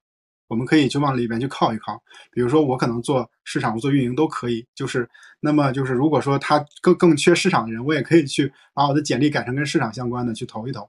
[0.47, 2.03] 我们可以就往里边去靠一靠。
[2.31, 4.67] 比如说我可能做市场、做运营都可以。
[4.75, 5.07] 就是
[5.41, 10.89] 那么就是如果说他更更缺市场的人，我也可以去把我的简历改成跟市场相关的去投一投。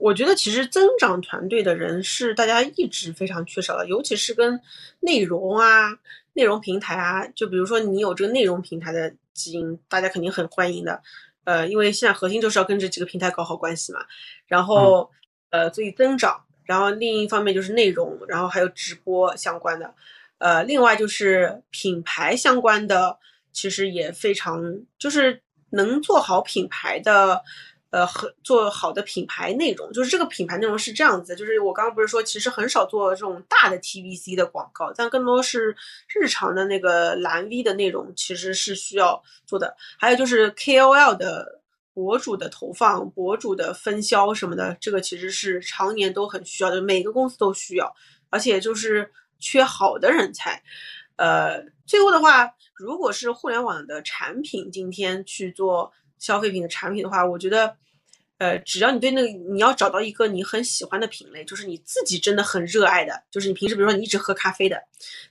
[0.00, 4.58] 我觉得其实增长团队的人是大家一直非常缺少的，尤其是跟
[5.00, 5.90] 内容啊、
[6.32, 11.02] 内容平台啊，就比如说你有这个内容平台的基因，大家肯定很欢迎的。
[11.44, 14.00] 呃，因为现在核心就是要跟这几个平台搞好关系嘛。
[14.46, 15.10] 然后，
[15.50, 19.94] 呃，所以增长，然后另一方面就是内容，然后还有直播相关的。
[20.38, 23.18] 呃，另外就是品牌相关的，
[23.52, 25.42] 其实也非常就是
[25.72, 27.42] 能做好品牌的。
[27.90, 35.76] 呃，很做好的品牌内容，就是这个品牌内容是这样子，就是我刚刚不是说，其实很少做这种大的 TVC 的广告，但更多是
[36.08, 39.76] 日常的那个蓝 V 的内容，其实是需要做的。
[39.98, 41.60] 还有就是 KOL 的
[41.92, 47.92] 博主的投放、博主的分销什么的，这个其实是常年都很需要的，每个公司都需要，
[48.28, 49.10] 而且就是
[49.40, 50.62] 缺好的人才。
[51.16, 55.92] 呃，最后的话，如果是互联网的产品，今天去做。
[56.20, 57.74] 消费品的产品的话，我觉得，
[58.38, 64.80] 呃，只要你对那个你要找到一个你很喜欢的品类，就是你自己真的很热爱的，就是你平时比如说你一直喝咖啡的，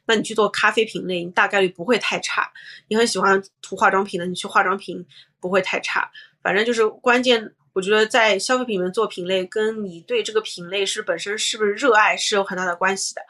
[0.05, 2.51] 那你去做咖啡品类，你大概率不会太差。
[2.89, 5.05] 你很喜欢涂化妆品的，你去化妆品
[5.39, 6.11] 不会太差。
[6.41, 13.21] 反正就是关键，我觉得在消费品里面做品类，跟你对这个品类是本身是不是热爱是有很大的关系的。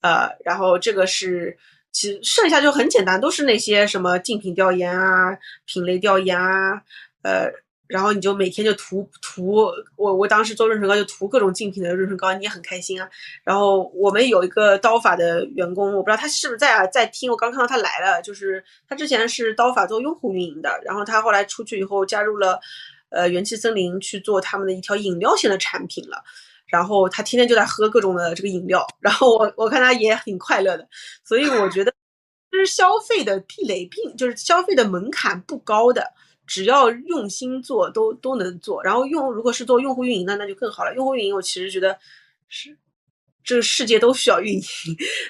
[0.00, 1.58] 呃，然后这个是。
[1.92, 5.36] 其实剩下就很简单，都是那些什么竞品调研啊、
[5.66, 6.82] 品类调研啊，
[7.22, 7.52] 呃，
[7.86, 9.66] 然后你就每天就涂涂，
[9.96, 13.06] 我我当时做润唇膏就涂各种竞品的润唇膏，你也很开心啊。
[13.44, 17.30] 然后我们有一个刀法的员工，我不知道他是不是在啊，在听。
[17.30, 22.58] 我刚看到他来了，就是他之前是刀法做用户运营的，然后他后来出去以后加入了
[23.10, 26.24] 呃元气森林去做他们的一条饮料线的产品了。
[26.72, 30.88] 然后他天天就在喝各种的这个饮料，然后我我看他也挺快乐的，
[31.22, 31.92] 所以我觉得
[32.50, 36.02] 就是消费的壁垒并就是消费的门槛不高的，
[36.46, 38.82] 只要用心做都都能做。
[38.82, 40.94] 然后用如果是做用户运营的那就更好了。
[40.94, 41.98] 用户运营我其实觉得
[42.48, 42.74] 是
[43.44, 44.62] 这个世界都需要运营，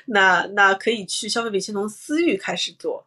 [0.07, 3.05] 那那可以去消费品先从私域开始做。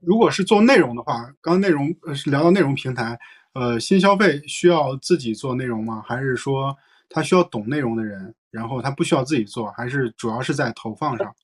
[0.00, 3.18] 如果是做内容的话，刚内容呃是聊到内容平台，
[3.54, 6.04] 呃新消费需要自己做内容吗？
[6.06, 6.76] 还是说？
[7.08, 11.34] 他需要懂内容的人，然后他不需要自己做，还是主要是在投放上，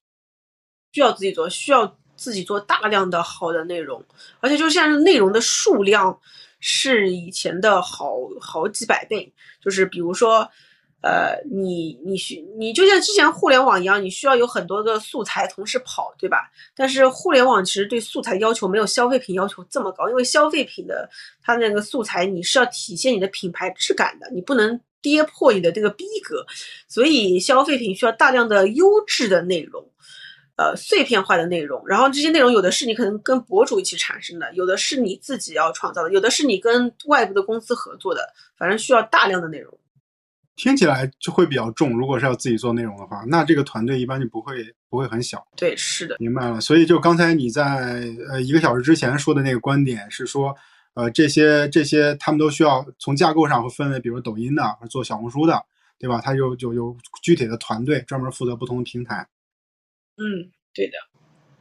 [0.92, 4.04] 需要自己做，需要自己做大量的好的内容，
[4.40, 6.20] 而且就是现在内容的数量
[6.60, 10.48] 是以前的好好几百倍，就是比如说，
[11.02, 16.50] 呃，你你需你就像之前互联网一样，你需要有很多个素材同时跑，对吧？
[16.76, 21.08] 但是互联网其实对素材要求没有消费品要求这么高，因为消费品的
[21.42, 24.80] 它那个素材你是要体现你的品牌质感的，你不能。
[25.04, 26.46] 跌破你的这个逼格，
[26.88, 29.86] 所以消费品需要大量的优质的内容，
[30.56, 39.78] 呃碎片化的内容，然后这些内容有的是你可能跟博主一起产生的，有的是你自己要创造的，有的是你跟外部的公司合作的，反正需要大量的内容。
[40.56, 41.98] 听起来就会比较重。
[41.98, 45.44] 如果是要自己做内容的话，那这个团队一般就不会不会很小。
[45.56, 46.60] 对，是的，明白了。
[46.60, 50.54] 所以就刚才你在呃一个小时之前说的那个观点是说，
[50.94, 55.64] 呃这些这些他们都需要从架构上会分为，比如抖音的做小红书的，
[55.98, 56.20] 对吧？
[56.20, 59.28] 它有有有具体的团队专门负责不同的平台。
[60.16, 60.92] 嗯，对的。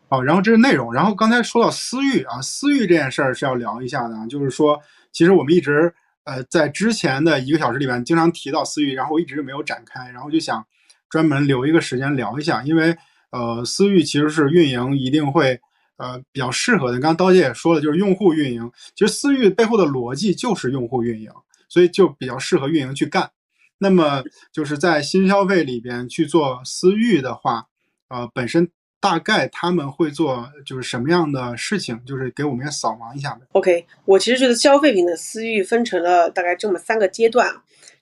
[0.07, 0.93] 好，然后这是内容。
[0.93, 4.81] 然后刚才说到私域啊，私域这件事儿是要聊一下的，就是说，
[5.11, 5.93] 其实我们一直。
[6.25, 10.65] 呃，在之前的一个小时里面，经常提到私域，然后我一直没有展开，然后就想
[11.09, 12.95] 专门留一个时间聊一下，因为
[13.31, 15.59] 呃，私域其实是运营一定会
[15.97, 16.93] 呃比较适合的。
[16.93, 21.29] 刚刚刀姐也说了，就是用户运营，其实私域背后的逻辑就是用户运营，
[21.69, 23.31] 所以就比较适合运营去干。
[23.77, 27.67] 那么就是在新消费里边去做私域的话，
[28.09, 28.69] 呃，本身。
[29.03, 32.01] 大概他们会做就是什么样的事情？
[32.05, 33.41] 就是给我们也扫盲一下呗。
[33.51, 37.53] OK，我其实觉得消费品的私域分成了大概这么三个阶段，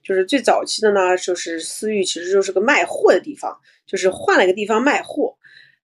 [0.04, 5.36] 就是最早期的呢，就是私域其实就是个卖货的地方，就是换了一个地方卖货，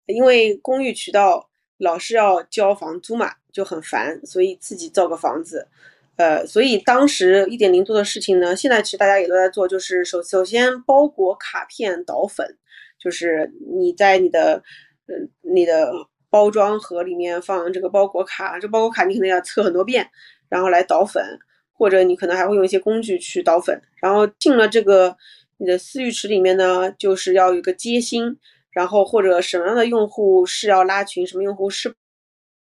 [0.06, 1.47] 因为公寓渠道
[1.78, 5.68] 老是要交房租嘛，就很烦，所以自己造个房子，
[6.16, 12.58] 呃，所以当时一点零做的事情呢，现在其实大家也都在做，就是首首先包裹卡片导粉，
[13.00, 14.64] 就是你在你的。
[15.10, 15.90] 嗯，你的
[16.30, 20.06] 包装盒里面放这个包裹卡，这包裹卡你可能要测很多遍，
[20.50, 21.24] 然后来导粉，
[21.72, 23.82] 或者你可能还会用一些工具去导粉。
[24.02, 25.16] 然后进了这个
[25.60, 28.38] 你的私域池里面呢，就是要有一个接心，
[28.72, 31.94] 然后或者什么样的用户是要拉群，什么用户是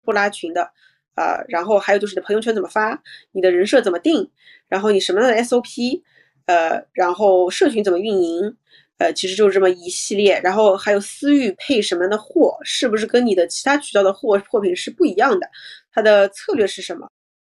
[0.03, 0.71] 不拉群的
[1.15, 1.43] 啊。
[1.47, 4.29] 然后还有就是你的朋友圈怎么发，你的人设怎么定，
[4.67, 6.01] 然后你什么样的 SOP，
[6.45, 8.57] 呃，然后社群怎么运营。
[8.97, 15.45] 呃，其实就是这么一系列，然后还有私域配什么样的货，是不是跟你的其他渠道的货货品是不一样的？
[15.91, 17.05] 它的策略是什么？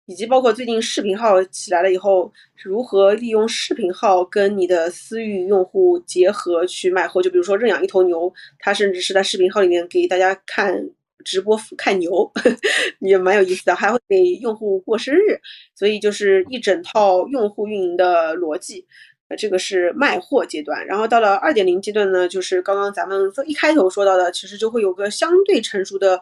[0.09, 2.33] 以及包括最近视频号起来了以后，
[2.65, 7.21] 如何利用视频号跟你的私域用户结合去卖货？
[7.21, 10.83] 就比如说认养一头牛，他甚至是在视频号里面给大家看
[11.27, 12.33] 直播看牛，
[13.01, 15.39] 也蛮有意思的，还会给用户过生日，
[15.75, 18.87] 所以就是一整套用户运营的逻辑。
[19.29, 26.19] 呃，这个是卖货阶段，然后到了二点零阶段呢，就是刚刚咱们一开头说到的，其实就会有个相对成熟的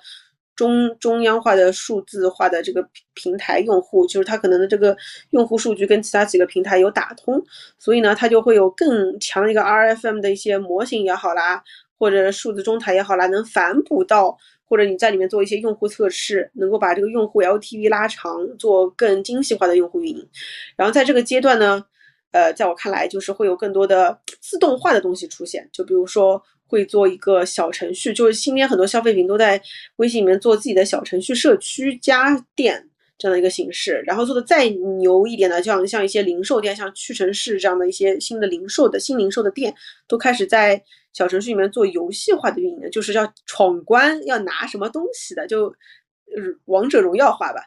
[0.56, 4.96] 中中央化的数字化的这个平台用户，就是它可能的这个
[5.30, 7.40] 用户数据跟其他几个平台有打通，
[7.78, 11.62] 所以呢，它就会有更强的一个 RFM 的一些模型也好啦，
[11.98, 20.28] 或者数字中台也好啦，能反哺到或者你在里面做一些用户测试，能够把这个用户 LTV 拉长，做更精细化的用户运营，
[20.76, 21.84] 然后在这个阶段呢。
[22.32, 29.60] 呃，在我看来，就是会有更多的自动化的东西出现，就比如说会做一个小程序，就是今天很多消费品都在
[29.96, 32.88] 微信里面做自己的小程序社区加店
[33.18, 39.74] 这样的一个形式，然后做的再牛一点的，像像一些零售店，像屈臣氏这样的一些新的零售的新零售的店，
[40.08, 45.74] 都开始在小程序里面做游戏化的运营，就是要闯关要拿什么东西的，就
[46.64, 47.60] 王者荣耀化吧，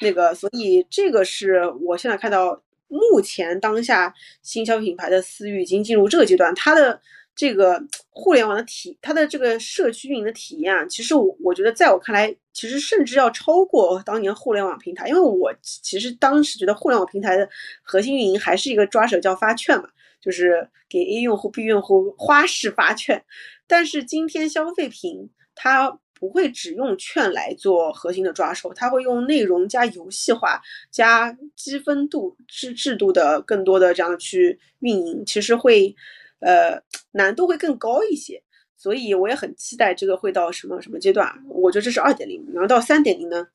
[0.00, 2.62] 那个，所以这个是我现在看到。
[2.92, 7.00] 目前当下，新消费品牌的私域已经进入这个阶段，它的
[7.34, 17.48] 这个互联网的体，它的这个社区运营的体验啊，其实我我觉得，在我看来，其实甚至要超过当年互联网平台，因为我其实当时觉得互联网平台的
[17.82, 19.88] 核心运营还是一个抓手叫发券嘛，
[20.20, 23.24] 就是给 A 用户、B 用户花式发券，
[23.66, 25.98] 但是今天消费品它。
[26.20, 30.60] 不会只用券来做核心的抓手，它会用内容加游戏化
[30.90, 35.96] 加积分度制制度的更多的这样去运营，其实会
[36.40, 36.80] 呃
[37.12, 38.42] 难度会更高一些，
[38.76, 41.32] 所以我也很期待这个会到什么什么阶段。
[41.48, 43.46] 我觉得这是二点零，然后到三点零呢？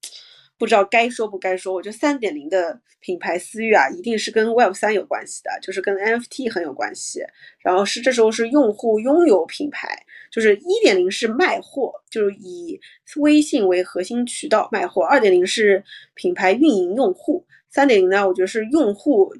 [0.58, 7.20] 不知道该说不该说，我觉得三点零的品牌私域啊，一定是跟 Web 三有关系的，就是跟 NFT 很有关系。
[7.60, 12.80] 然后是这时候是用户拥有品牌，就是一点零是卖货，就是以
[13.18, 15.84] 微信为核心渠道卖货；二点零是
[16.14, 19.36] 品牌运营用户；三点零呢，我觉得是用户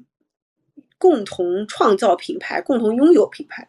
[0.98, 3.66] 共同创造品牌，共同拥有品牌。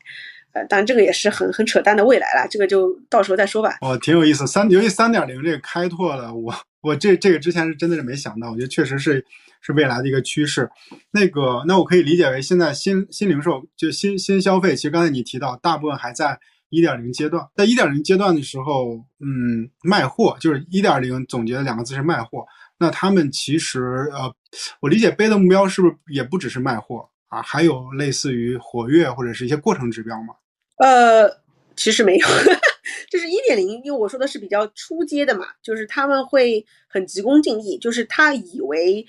[0.54, 3.78] 呃，当然这个也是很很扯淡的未来了，这个就到时候再说吧。
[3.82, 6.54] 哦，挺有意思，三尤其三点零这个开拓了我。
[6.82, 9.24] 我这这个之前是真的是没想到，我觉得确实是
[9.62, 10.70] 是未来的一个趋势。
[11.12, 17.46] 那个，那我可以理解为现在新新零售就新新消费，其实刚才你提到大部分还在一点零阶段。
[17.56, 22.46] 在一点零阶段的时候，嗯，卖货就是一点零总结的两个字是卖货。
[22.80, 24.34] 那他们其实呃，
[24.80, 27.42] 我理解背的目标是不是也不只是卖货啊？
[27.42, 30.36] 还有类似于活跃或者是一些过程指标吗？
[30.78, 31.30] 呃，
[31.76, 32.28] 其实没有。
[33.10, 39.06] 就是一点零，因为我说的是比较初阶的嘛，就是他们会很急功近利，就是他以为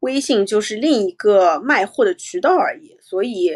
[0.00, 3.50] 微信就是另一个卖货的渠道而已，所以，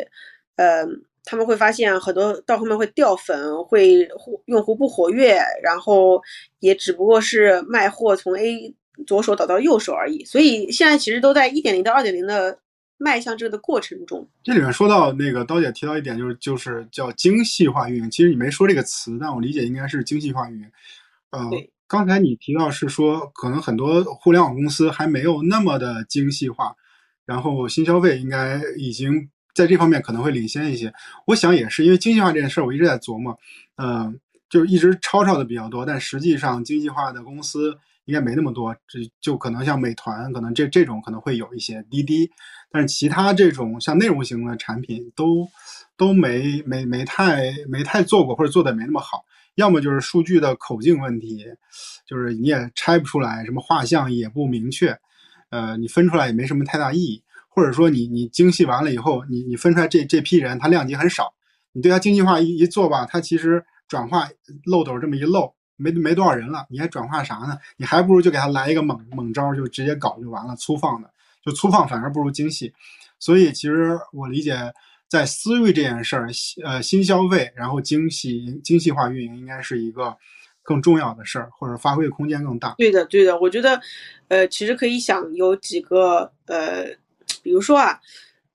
[0.57, 0.85] 呃，
[1.25, 4.07] 他们会发现很多到后面会掉粉，会
[4.47, 6.23] 用户不活跃，然后
[6.61, 8.75] 也只不过是卖货从 A
[9.07, 12.59] 左手导到右手而已，所以现在其实都在一点零到二点零的。
[12.99, 18.11] 迈向这个的过程中，这里面说到那个刀姐提到一点，就是就是叫精细化运营。
[18.11, 20.71] 其实你没说这个词，但我理解应该是精细化运营。
[21.31, 21.51] 呃，
[21.87, 26.75] 刚才你提到是说，可能很多互联网公司还没有那么的精细化，
[27.27, 30.93] 然后新消费应该已经在这方面可能会领先一些。
[31.27, 33.39] 我想也是，因为精细化这件事儿，我一直在琢磨，
[33.77, 34.19] 嗯，
[34.49, 37.79] 就是一直吵吵的比较多，但实际上精细化的公司。
[38.07, 42.31] 应该没那么多，这就可能像美团，可能这这种可能会有一些滴滴，
[42.71, 45.47] 但是其他这种像内容型的产品都
[45.97, 49.25] 都没没没太没太做过，或者做的没那么好。
[49.57, 51.45] 要么就是数据的口径问题，
[52.07, 54.99] 就是你也拆不出来，什么画像也不明确，
[55.51, 57.23] 呃，你分出来也没什么太大意义。
[57.49, 61.33] 或者说你你精细完了以后，你你分出来这这批人他量级很少，
[61.73, 64.29] 你对他精细化一一做吧，他其实转化
[64.67, 65.56] 漏斗这么一漏。
[65.77, 67.59] 没没多少人了，你还转化啥呢？
[67.77, 70.57] 你还不如就给他来一个猛猛招，就直接搞就完了。
[70.57, 71.11] 粗放的，
[71.45, 72.73] 就粗放反而不如精细。
[73.19, 74.73] 所以其实我理解，
[75.09, 76.29] 在私域这件事儿，
[76.65, 80.17] 呃，新消费，然后精细精细化运营，应该是一个
[80.63, 82.75] 更重要的事儿，或者发挥空间更大。
[82.79, 83.81] 对的，对的，我觉得，
[84.29, 86.85] 呃，其实可以想有几个，呃，
[87.43, 88.01] 比如说啊。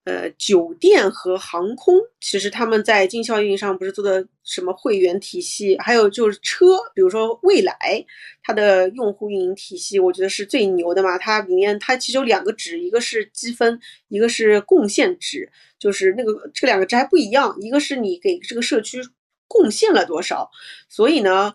[0.04, 8.04] 呃，酒店和航空，其实他们在经销运营上不是做的什么会员体系，还有就是车，比如说蔚来，
[8.42, 11.20] 它的用户运营体系，我觉得是最牛的嘛。
[11.20, 15.48] 它里面它其实有两个值，一个是积分，一个是贡献值，
[15.78, 19.00] 就是那个这两个值还不一样，一个是你给这个社区
[19.48, 20.50] 贡献了多少。
[20.90, 21.54] 所以呢，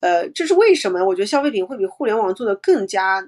[0.00, 1.02] 呃，这是为什么？
[1.02, 3.26] 我觉得消费品会比互联网做的更加。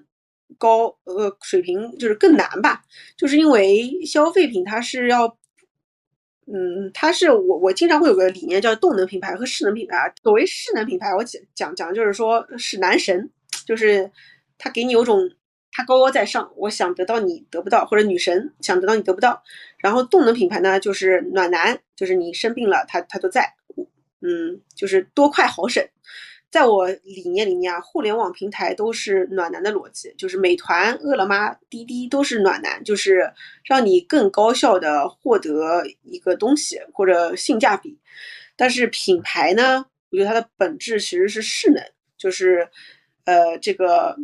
[0.56, 2.82] 高呃水平就是更难吧，
[3.16, 5.26] 就是因为消费品它是要，
[6.46, 10.12] 嗯，它是我我经常会有个理念叫动能品牌和势能品牌。
[10.22, 13.30] 所谓势能品牌，我讲讲讲就是说是男神，
[13.66, 14.10] 就是
[14.56, 15.30] 他给你有种
[15.70, 19.42] 他高高在上，我想得到你得不到，或者女神想得到你得不到。
[19.78, 23.54] 然后动能品牌呢，就是暖男，就是你生病了他他都在，
[24.22, 25.86] 嗯，就是多快好省。
[26.50, 33.30] 在我理念里面啊，互联网平台都是暖男的逻辑，就是美团、饿了么、滴滴都是暖男，就是
[33.64, 37.98] 让你更高效的获得一个东西或者性价比。
[38.56, 41.84] 但是品牌呢，我觉得它的本质其实是势能，
[42.16, 42.70] 就是
[43.24, 44.16] 呃，这个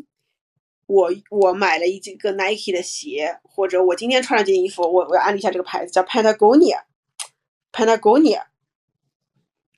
[0.86, 8.44] 我我买了一个 Nike 的鞋，或者我今天穿了件衣服，我我要安利一下这个牌子，叫 Patagonia，Patagonia。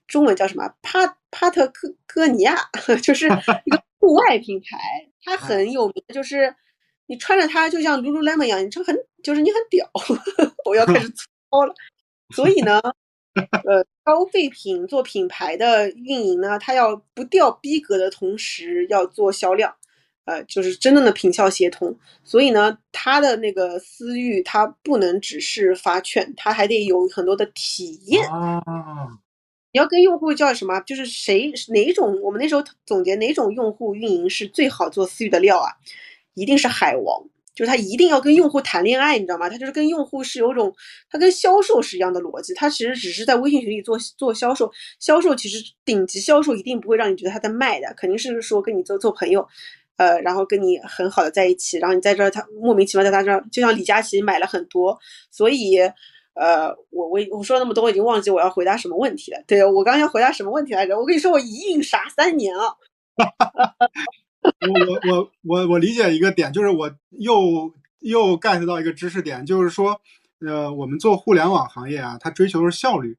[0.06, 0.68] 中文叫什么？
[0.82, 2.56] 帕帕特科科尼亚，
[3.02, 4.78] 就是一个户外品牌，
[5.22, 6.04] 它很有名。
[6.14, 6.54] 就是
[7.06, 9.88] 你穿着它，就像 Lululemon 一样，你就很就是你很屌。
[10.64, 11.74] 我要开始操了。
[12.34, 12.80] 所以呢，
[13.34, 19.72] 呃，消费品做品牌的运营呢，它要不掉逼格的同时要做销量，
[20.24, 21.96] 呃，就是真正的品效协同。
[22.24, 28.28] 所以呢，它的那个私域，它不能只是发券，它还得有很多的体验。
[29.72, 30.80] 你要跟用户叫什么？
[30.80, 32.18] 就是谁哪种？
[32.22, 35.68] 我们那时候总结哪种用户运营是最好做私域的料啊？
[36.32, 37.22] 一定是海王，
[37.54, 39.50] 就是他一定要跟用户谈恋爱，你知道吗？
[39.50, 40.74] 他就是跟用户是有种，
[41.10, 42.54] 他跟销售是一样的逻辑。
[42.54, 49.46] 他其实只是在微信群里做做销售，销售其实顶级销售一定不会让你觉得他在卖的，肯定是说跟你做做朋友，
[49.96, 54.98] 呃，然后跟你很好的在一起，然后你在这儿他莫名其妙在他这儿，就像李佳琦买了很多，
[55.30, 55.78] 所以。
[56.38, 59.42] 呃，我我我说那么多，我已经忘记我要回答什么问题了。
[59.46, 60.98] 对我刚刚要回答什么问题来着？
[60.98, 62.76] 我跟你说，我一孕傻三年啊。
[64.44, 69.98] 我我我我我理解一个点，就是我又又 get 到一个知识点，就是说，
[70.46, 73.16] 呃，我们做互联网行业啊，它追求是效率，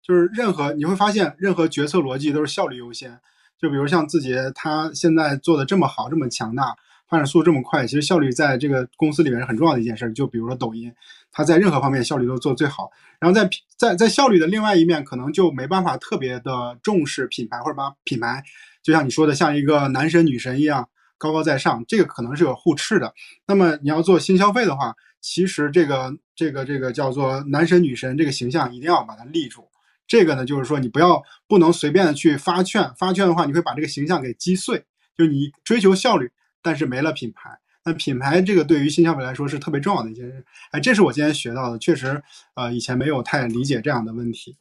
[0.00, 3.18] 就是任何你会发现，任何决策逻辑都是效率优先。
[3.60, 6.76] 就比如像字节，它现在做的这么好，这么强大。
[7.08, 10.12] 发展速度这么快，其实效率在这个公司里面是很重要的一件事。
[10.12, 10.94] 就比如说抖音，
[11.32, 12.90] 它在任何方面效率都做最好。
[13.18, 18.42] 然后在在在效率的另外一面，可能就没办法特别的重视品牌，或者把品牌，
[18.82, 21.84] 就像你说的，像一个男神女神一样高高在上。
[21.86, 23.12] 这个可能是有互斥的。
[23.46, 29.68] 那么你要做新消费的话，其实这个这个这个叫做男神女神这个形象一定要把它立住。
[30.06, 34.84] 这个呢，就是说你不要不能随便的去发券，发券的话你会把这个形象给击碎。
[35.16, 36.30] 就你追求效率。
[36.62, 40.44] 但是没了品牌，那品牌这个对于新消费来说是特别重要的一件事。
[40.70, 42.22] 哎，这是我今天学到的，确实，
[42.54, 44.54] 呃，以前没有太理解这样的问题。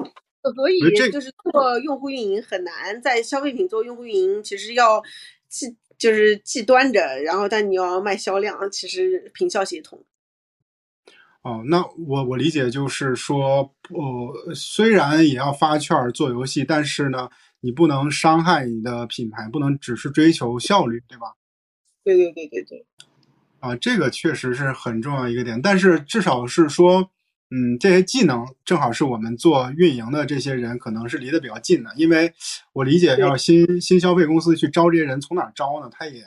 [0.55, 0.79] 所以
[1.11, 5.03] 就是做用户运营很难，在消费品做用户运营，其实要
[5.49, 10.03] 既就是既端着，然后但你要卖销量，其实平效协同。
[11.41, 21.33] 哦，那我我理解就是说，呃，虽然也要发券做游戏，但是呢，你不能伤害你的品牌，不能只是追求效率，对吧？
[22.03, 22.85] 对对对对对。
[23.59, 27.09] 啊，这个确实是很重要一个点，但是至少是说，
[27.51, 32.33] 嗯，这些技能正好是我们做运营的这些人可能是离得比较近的，因为
[32.73, 35.89] 我理解要新新消费公司去招这些人，从哪招呢？
[35.91, 36.23] 他也。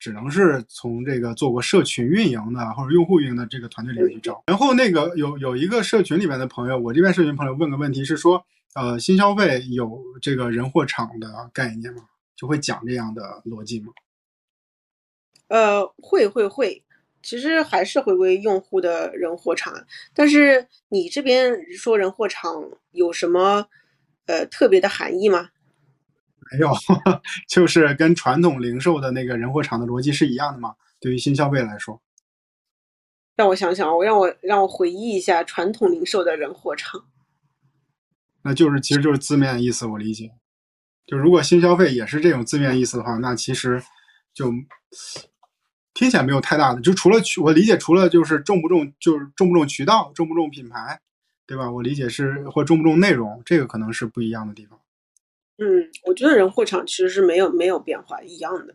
[0.00, 4.42] 只能是从这个做过社群运营的或者用户运营的这个团队里面去招。
[4.46, 8.44] 然后那个有有一个社群里面的朋友，我这边社群朋友问个问题是说，
[8.74, 12.02] 呃，新消费有这个人货场的概念吗？
[12.36, 13.86] 就会讲这样的逻辑吗？
[15.48, 16.84] 呃，会会会，
[17.22, 19.86] 其实还是回归用户的人货场。
[20.14, 22.54] 但是你这边说人货场
[22.92, 23.66] 有什么
[24.26, 25.50] 呃特别的含义吗？
[26.52, 26.70] 没有，
[27.48, 30.74] 就是跟传统零售的那个人货场的逻辑是一样的嘛？
[31.00, 32.02] 对于新消费来说，
[33.34, 37.06] 让我想想，我让我让我回忆一下传统零售的人货场，
[38.42, 40.32] 那就是其实就是字面意思，我理解。
[41.06, 43.82] 就如果新消费也是这种字面意思的话，那其实
[44.32, 44.52] 就
[45.94, 51.00] 听起来没有太大的，就除了渠我理解，除了就是重不重，就是重不重渠道，重不重品牌，
[51.46, 51.70] 对吧？
[51.70, 54.78] 我理解是或重不重内容，这个可能是不一样的地方。
[55.58, 58.74] 嗯，我觉得人货场其实是没有没有变化，一样的。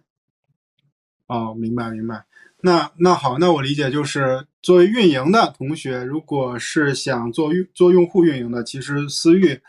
[1.27, 2.23] 哦，明白明白。
[2.61, 9.59] 那那好，那我理解就是作为运营的同学，如果是想做用做用户运营的，其实私域，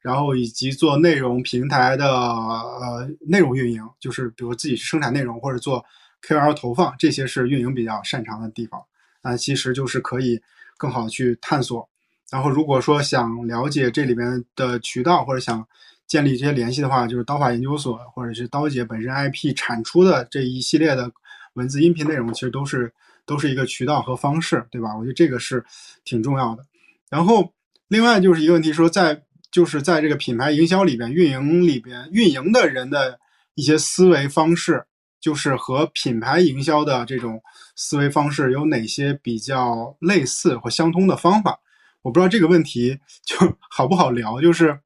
[0.00, 5.84] 然后以及做内容平台的呃内容运营，就是比如自己生产内容或者做
[6.26, 8.82] KOL 投放，这些是运营比较擅长的地方。
[9.22, 10.40] 那其实就是可以
[10.76, 11.88] 更好去探索。
[12.30, 15.66] 然后如果说想了解这里面的渠道或者想。
[16.08, 21.10] 建立这些联系的话，就是刀法研究所或者是刀姐本身 IP 产出的这一系列的
[21.54, 22.94] 文字、音频内容，其实都是
[23.26, 24.96] 都是一个渠道和方式，对吧？
[24.96, 25.64] 我觉得这个是
[26.04, 26.64] 挺重要的。
[27.10, 27.52] 然后
[27.88, 29.20] 另外就是一个问题，说在
[29.50, 33.18] 就是在这个品牌营销里边、运营里边，运营的人的
[33.56, 34.84] 一些思维方式，
[35.26, 37.42] 就是和品牌营销的这种
[37.74, 41.58] 思维方式有哪些比较类似或相通的方法？
[42.02, 43.36] 我不知道这个问题就
[43.68, 44.78] 好不好聊，就是。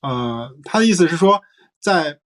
[0.00, 1.40] 呃，他的意思是说，
[1.80, 2.18] 在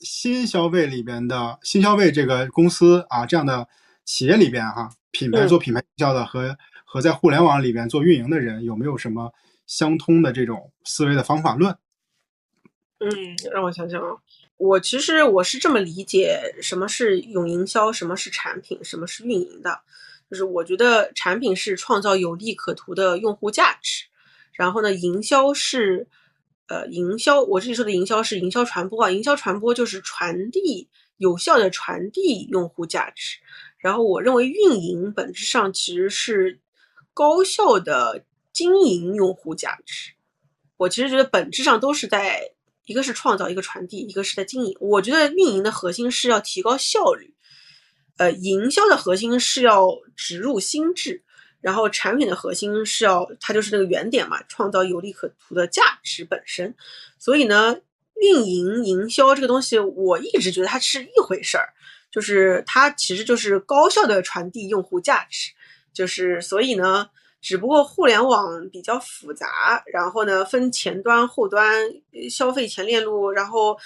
[0.00, 3.66] 新消费里边的新消费这个公司啊，这样的
[4.04, 9.32] 企业里边哈，品牌做品牌营销的和和在互联网里边做运营的人，有没有什么
[9.66, 11.76] 相通的这种思维的方法论？
[13.00, 13.08] 嗯，
[13.52, 14.16] 让我想想啊，
[14.56, 19.80] 我其实我是这么理解，什么是用营销，什么是产品，什么是运营的，
[20.30, 24.04] 就是我觉得产品是创造有利可图的用户价值，
[24.52, 26.08] 然后呢，营销是。
[26.66, 30.88] 呃，营销，我这里说的营销是营销传播啊，营销传播就是传递
[31.18, 33.36] 有效的传递用户价值。
[33.76, 36.58] 然后我认为运营本质上其实是
[37.12, 40.12] 高效的经营用户价值。
[40.78, 42.53] 我其实觉得本质上都是在
[42.86, 44.76] 一个是创造，一个传递，一个是在经营。
[44.80, 47.34] 我觉得运营的核心是要提高效率，
[48.16, 51.22] 呃，营销的核心是要植入心智。
[51.60, 56.74] 然后产品的核心是要，它就是那个原点嘛，创造有利可图的价值本身。
[57.18, 57.74] 所以呢，
[58.20, 61.72] 运营营销这个东西，我一直觉得它是一回事儿，
[62.10, 65.52] 就是它其实就是高效的传递用户价值。
[65.94, 67.08] 就是所以呢，
[67.44, 71.84] 只不过互联网比较复杂，然后呢分前端、后端、
[72.30, 73.76] 消费前链路，然后。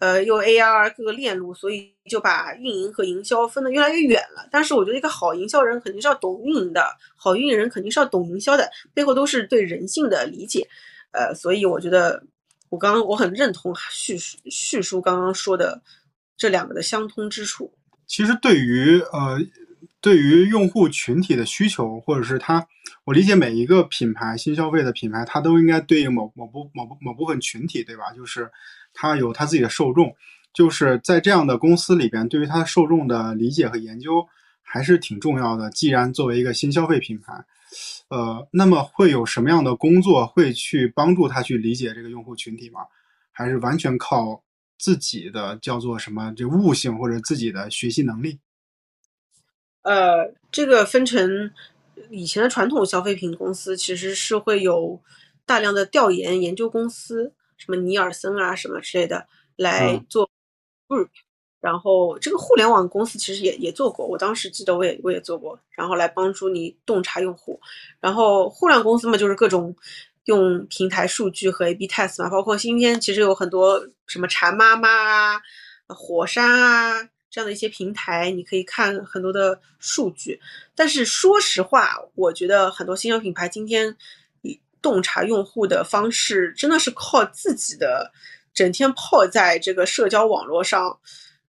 [0.00, 4.48] 呃，又 AR 各个链路，所以就把运营和营销分得越来越远了。
[4.48, 6.86] 但是我觉得一个好营销人肯定是要懂运营的，
[7.16, 10.64] 好运营人肯定是要懂营销的，背后都是对人性的理解。
[11.10, 12.22] 呃，所以我觉得
[12.68, 15.82] 我刚刚我很认同叙叙述刚刚说的
[16.36, 17.68] 这两个的相通之处。
[18.06, 19.40] 其实对于呃
[20.00, 22.66] 对于用户群体的需求，或者是他，
[23.04, 28.12] 我理解每一个品牌新消费的品牌，它都应该对应某某部某部某部分群体，对吧？
[28.14, 28.50] 就是。
[28.94, 30.12] 他有他自己的受众，
[30.52, 34.26] 就是在这样的公司里边，对于他受众的理解和研究
[34.60, 35.70] 还是挺重要的。
[35.70, 37.32] 既然作为一个新消费品牌，
[38.08, 42.80] 呃，那么会有什么样的工作会去帮助他去理解这个用户群体吗？
[43.30, 44.42] 还是完全靠
[44.78, 48.40] 自己的叫做什么这悟性或者自己的学习能力？
[49.88, 51.50] 呃，这个分成
[52.10, 55.00] 以前的传统消费品公司，其实是会有
[55.46, 57.32] 大量的调研研究公司。
[57.56, 60.30] 什么尼尔森啊，什么之类的来做
[60.86, 61.08] group，
[61.60, 67.60] 然后这个互联网公司其实也也做过，我当时记得我也我也做过，然后来帮助你洞察用户。
[67.98, 69.74] 然后互联网公司嘛，就是各种
[70.26, 75.40] 用平台数据和 A/B test 嘛，包括今天其实有很多什么馋妈妈啊、
[75.88, 77.08] 火山啊
[77.38, 80.40] 这样的一些平台，你可以看很多的数据。
[80.74, 83.96] 但是说实话，我觉得很多新销品牌今天
[84.82, 88.10] 洞察用户的方式，真的是靠自己的
[88.52, 90.98] 整天泡在这个社交网络上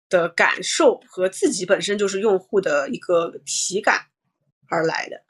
[0.09, 4.07] 的感受和自己本身就是用户的一个体感
[4.67, 5.21] 而来的。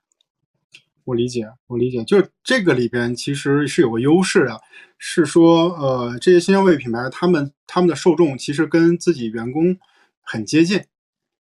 [1.03, 4.61] 我理解，我理解，就是这个里边其实是有个优势的，
[4.97, 9.77] 是说，呃，这些新消费品牌，他们他们的受众其实跟自己员工
[10.25, 10.83] 很接近。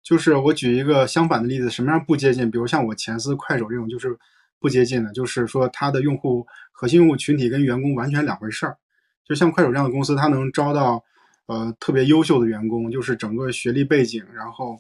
[0.03, 2.51] 就是我举一个相反的例子，什么样不接近？
[2.51, 4.15] 比如像我前司、快手这种，就是
[4.59, 8.77] 不接近的，就是说它的用户核心用户群体跟员工完全两回事儿。
[9.25, 11.03] 就像快手这样的公司，它能招到
[11.47, 14.79] 呃特别优秀的员工，就是整个学历背景，然后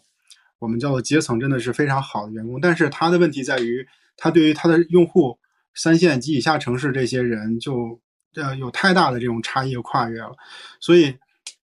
[0.59, 2.59] 我们叫做阶层真的是非常好的员工。
[2.61, 3.87] 但是它的问题在于。
[4.15, 5.39] 它对于它的用户
[5.73, 7.99] 三线及以下城市这些人就
[8.35, 10.35] 呃有太大的这种差异和跨越了，
[10.79, 11.17] 所以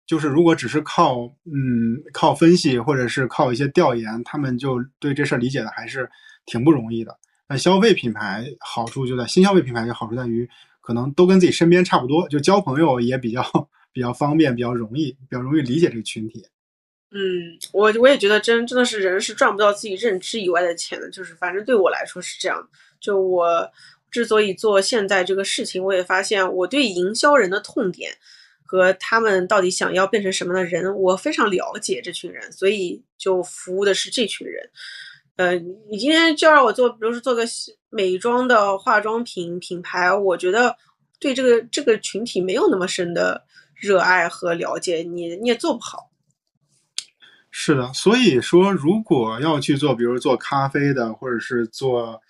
[0.08, 6.10] 就是如果只是靠嗯靠分析或者是靠一些调研，他们就对这事儿理解的还是
[6.46, 7.16] 挺不容易的。
[7.48, 10.50] 那消费品牌好处就在新消费品牌的好处在于
[10.82, 13.44] 可能都跟自己身边差不多，就交朋友也比较
[13.92, 16.46] 比较方便，比较容易，比较容易理解这个群体。
[17.12, 22.70] 嗯，我我也觉得真真的是人是赚不到自己认知以外的钱的，就是反正对我来说是这样。
[23.00, 23.70] 就我
[24.12, 28.12] 之所以做现在这个事情，我也发现我对营销人的痛点
[28.68, 34.70] 和他们到底想要变成什么的人，我非常了解这群人，所以就服务的是这群人。
[35.38, 35.56] 呃，
[35.90, 37.44] 你今天就让我做，比如说做个
[37.90, 40.76] 美妆的化妆品品牌，我觉得
[41.20, 43.46] 对这个这个群体没有那么深的
[43.76, 46.12] 热爱和了解，你你也做不好。
[47.50, 52.22] 是的，所以说，如果要去做，比如做咖啡的，或者是做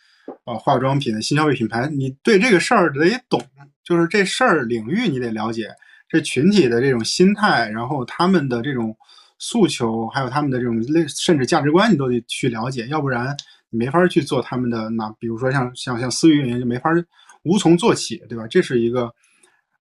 [0.45, 3.41] 呃化妆品的新消费品牌，你对这个事儿得懂，
[3.83, 5.69] 就是这事儿领域你得了解，
[6.09, 8.95] 这群体的这种心态，然后他们的这种
[9.39, 13.35] 诉求，还有他们的这种类甚至价值观，你都得去了解，要不然
[13.69, 16.91] 你没法去做他们的那，比如说像像像私域运营就没法
[17.43, 18.47] 无从做起，对吧？
[18.47, 19.13] 这是一个。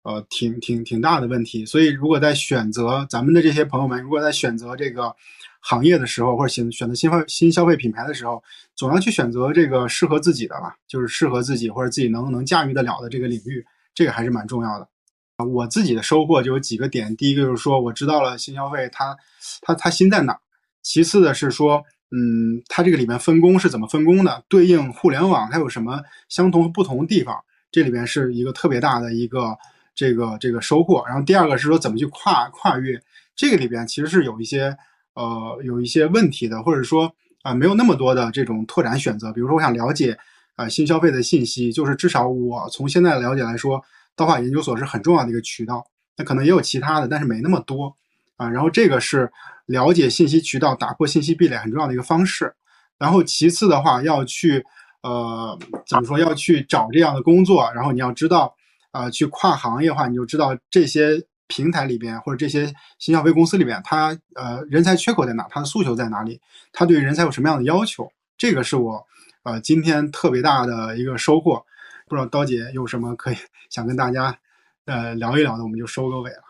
[0.08, 5.12] 呃，挺挺挺大的问题，所以如果在选择咱们的这些朋友们，如果在选择这个
[5.58, 8.40] 行业的时候，或者选选择新消新消费品牌的时候，
[8.76, 13.66] 总要去选择这个适合自己的吧，就是适合自己或者自己能能驾驭得了的这个领域，
[13.96, 14.88] 这个还是蛮重要的。
[15.36, 19.16] 啊，我自己的收获就有几个点，第一个就是说我知道了新消费它
[19.60, 20.38] 它它新在哪，
[20.82, 27.36] 其次的是说，嗯，它这个里面分工是怎么分工的，对应互联网它有什么相同和不同的地方，
[27.70, 29.56] 这里边是一个特别大的一个。
[29.98, 33.00] 这个这个收获，然后第二个是说怎么去跨跨越，
[33.34, 34.76] 这个里边其实是有一些
[35.14, 37.10] 呃有一些问题的，或者说
[37.40, 39.32] 啊没有那么多的这种拓展选择。
[39.32, 40.14] 比如说我想了解
[40.54, 43.82] 啊新消费的信息，就是至少我从现在了解来说，
[44.16, 45.86] 道化研究所是很重要的一个渠道。
[46.16, 47.94] 那可能也有其他的，但是没那么多
[48.36, 48.48] 啊。
[48.48, 49.30] 然后这个是
[49.66, 52.54] 了解信息渠道、打破信息壁垒很重要的一个方式。
[52.98, 54.64] 然后其次的话要去
[55.02, 55.56] 呃
[55.86, 58.54] 怎么说要去找这样的工作，然后你要知道。
[58.92, 66.40] 啊，去跨行业的话，你就知道这些平台里边或者这些新消费公司里边，它呃人才缺口在哪，它的诉求在哪里，
[66.72, 69.06] 它对人才有什么样的要求，这个是我
[69.42, 71.62] 呃今天特别大的一个收获。
[72.06, 73.36] 不知道刀姐有什么可以
[73.68, 74.38] 想跟大家
[74.86, 76.42] 呃聊一聊的，我们就收个尾了。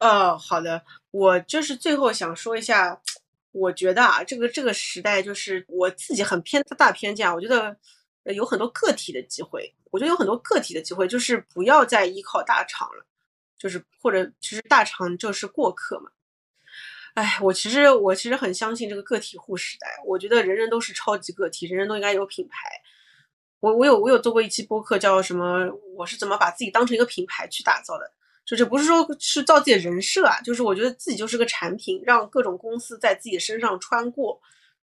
[0.00, 3.00] 哦，好的，我就是最后想说一下，
[3.52, 7.76] 我觉得啊，这个这个时代就是我自己很偏大偏见，我觉得。
[8.34, 13.06] 有很多个体的机会，我觉得有很多个体的机会，就是不要再依靠大厂了，
[13.56, 16.10] 就是或者其实大厂就是过客嘛。
[17.14, 22.68] 哎，我其实我其实很相信这个个体户时代，我觉得人人都是超级个体，人人都应该有品牌。
[23.60, 25.66] 我我有我有做过一期播客，叫什么？
[25.96, 28.10] 我是怎么把自己当成一个品牌去打造的？
[28.44, 34.40] 就这不是说是造自己的人设啊，就是我觉得自己就是个产品，让各种公司在自己身上穿过。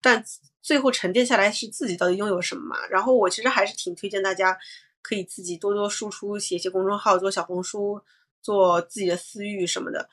[0.03, 0.23] 但
[0.61, 2.77] 最后沉淀下来是自己到底拥有什么嘛？
[2.91, 4.57] 然后我其实还是挺推荐大家
[5.01, 8.01] 可以自己多多输出，写写公众号，做小红书，
[8.43, 10.09] 做自己的私域什么的。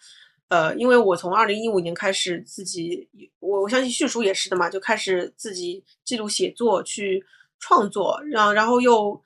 [0.47, 3.09] 呃，因为我从二零一五年开始自己，
[3.39, 7.25] 我我相信旭叔也是的嘛，就开始自己记录写作去
[7.63, 9.21] 创作，然然后又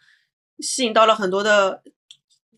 [0.59, 1.81] 吸引到了很多的。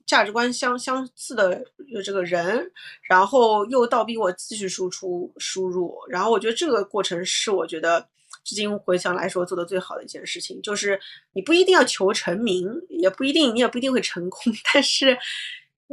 [0.10, 1.64] 价值观相相似的
[2.04, 2.72] 这个人，
[3.04, 8.10] 然后又倒逼我继续输出输入，然后我觉得这个过程是我觉得
[8.44, 11.00] 至今回想来说做的最好的一件事情，就是
[11.34, 15.16] 你不一定要求成名，也不一定你也不一定会成功， 但是，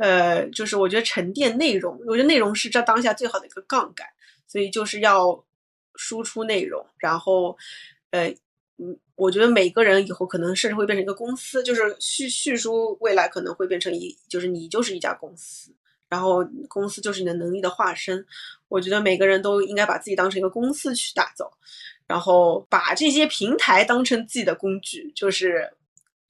[0.01, 4.07] 呃，就是我觉得沉淀内容，我觉得内容是这当下最好的一个杠杆，
[4.49, 5.45] 所以就是要
[5.95, 7.59] 输出内容，然后，
[8.13, 8.35] 呃。
[8.79, 15.73] 嗯，我觉得每个人以后可能甚至会变成一个公司，就是叙叙述未来可能会变成一，就是你就是一家公司，
[16.09, 18.25] 然后公司就是你的能力的化身。
[18.69, 21.51] 我觉得每个人都应该把自己当成一个公司去打造，
[22.07, 25.73] 然后把这些平台当成自己的工具，就是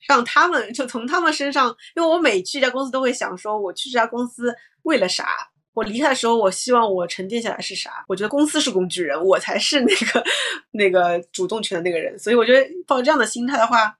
[0.07, 5.51] 让他们就从他们身上，因为我每去一家公司都会想说，我去这家公司为了啥？
[5.77, 8.03] 我离开的时候，我希望我沉淀下来是啥？
[8.09, 10.25] 我觉得公司是工具人，我才是那个
[10.71, 12.19] 那个主动权的那个人。
[12.19, 13.99] 所以我觉得抱这样的心态的话，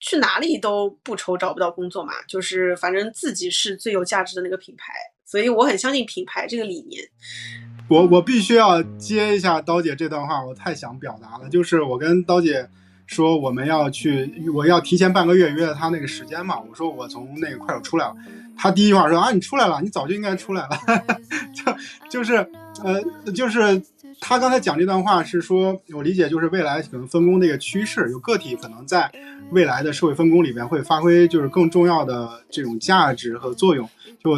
[0.00, 2.14] 去哪里都不愁找不到工作嘛。
[2.26, 4.94] 就是反正自己是最有价值的那个品牌，
[5.26, 7.06] 所以我很相信品牌这个理念。
[7.90, 11.46] 我我必须要接一下刀姐这段话，我太想表达了。
[11.50, 12.66] 就是我跟刀姐
[13.06, 16.58] 说我们要去，我要提前半个月约了她那个时间嘛。
[16.58, 18.16] 我说我从那个快手出来了。
[18.56, 20.78] 他第一句话说啊，你出来了，你早就应该出来了，
[21.52, 21.74] 就
[22.08, 22.36] 就是
[22.84, 23.02] 呃，
[23.32, 23.82] 就是
[24.20, 29.10] 他刚才讲这段话是说，我理解就是未来可能分工的一个趋势，有个体可能在
[29.50, 33.88] 未来的社会分工里边会发挥就是更重要的这种价值和作用。
[34.22, 34.34] 就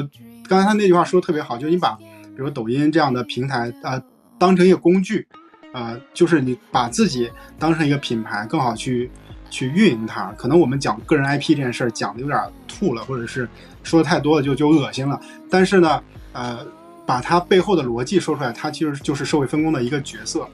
[0.49, 4.03] 刚才他那句话说的特别好，就是你把比如抖音这样的平台啊
[4.39, 5.27] 当成一个工具，
[5.73, 9.11] 啊，就是你把自己当成一个品牌，更好去
[9.51, 10.33] 去运营它。
[10.39, 13.47] 可能我们讲个人 IP 这件事儿讲的有点吐了，或者是。
[13.85, 16.03] 说的太多了就就恶心了，但是呢，
[16.33, 16.67] 呃，
[17.07, 20.49] 把它背后的逻辑说出来，它其实就是社会分工的一个角色。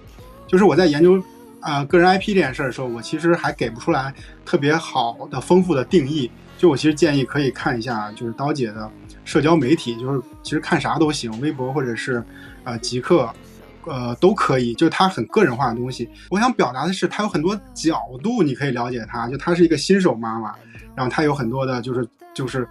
[0.48, 1.22] 就是我在研究
[1.60, 4.12] 啊个人 IP 这件事的时候，我其实还给不出来
[4.44, 6.28] 特别好的丰富的定义。
[6.58, 8.90] 就我其实建议可以看一下，就是刀姐的
[9.24, 12.22] 社交媒体，就是其实看啥都行，微博或者是
[12.64, 13.32] 呃极客，
[13.86, 14.74] 呃都可以。
[14.74, 16.10] 就是它很个人化的东西。
[16.30, 19.28] 我想表达的是，它有很多角度你可以了解它。
[19.28, 20.52] 就她是一个新手妈妈，
[20.96, 22.68] 然后她有很多的就是就是。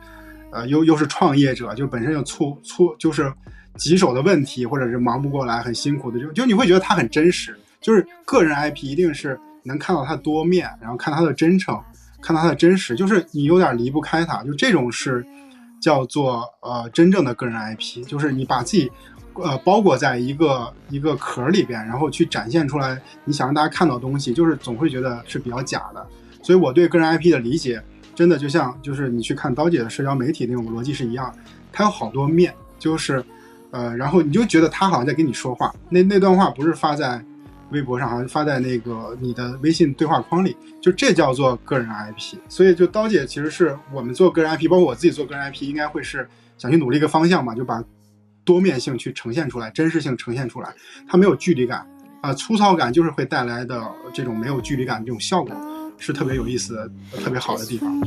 [0.51, 3.31] 呃，又又是创业者，就本身有粗粗就是
[3.75, 7.57] 棘手的问题，或者是忙不过来，很辛苦的，就就你会觉得他很真实。
[7.79, 11.79] 就是个人 IP 一定是能看到他多面，然后看他的真诚，
[12.21, 15.25] 看到他的真实，就是你有点离不开他，就这种是
[15.79, 18.91] 叫做呃真正的个人 IP，就是你把自己
[19.35, 26.05] 呃包裹在一个一个壳里边，然后去展现出来你想让大家看到东西，就是总会觉得是比较假的。
[26.41, 27.81] 所以我对个人 IP 的理解。
[28.19, 31.33] 真的就像就是你去看刀姐的社交媒体那种逻辑是一样，
[31.71, 33.23] 它有好多面，就是，
[33.71, 37.23] 呃，然后你就觉得他好像在跟你说话，那那段话不是发在
[37.71, 42.35] 微博上，好像发在那个你的微信对话框里，就这叫做个人 IP。
[42.49, 46.27] 所以就刀姐其实是我们做个人 IP，包括我自己做个人 IP，应该会是
[46.57, 47.81] 想去努力一个方向嘛，就把
[48.43, 50.73] 多面性去呈现出来，真实性呈现出来，
[51.07, 51.87] 它没有距离感
[52.19, 53.81] 啊，粗糙感就是会带来的
[54.11, 55.55] 这种没有距离感这种效果。
[55.99, 56.89] 是特别有意思的、
[57.23, 57.99] 特别好的地方。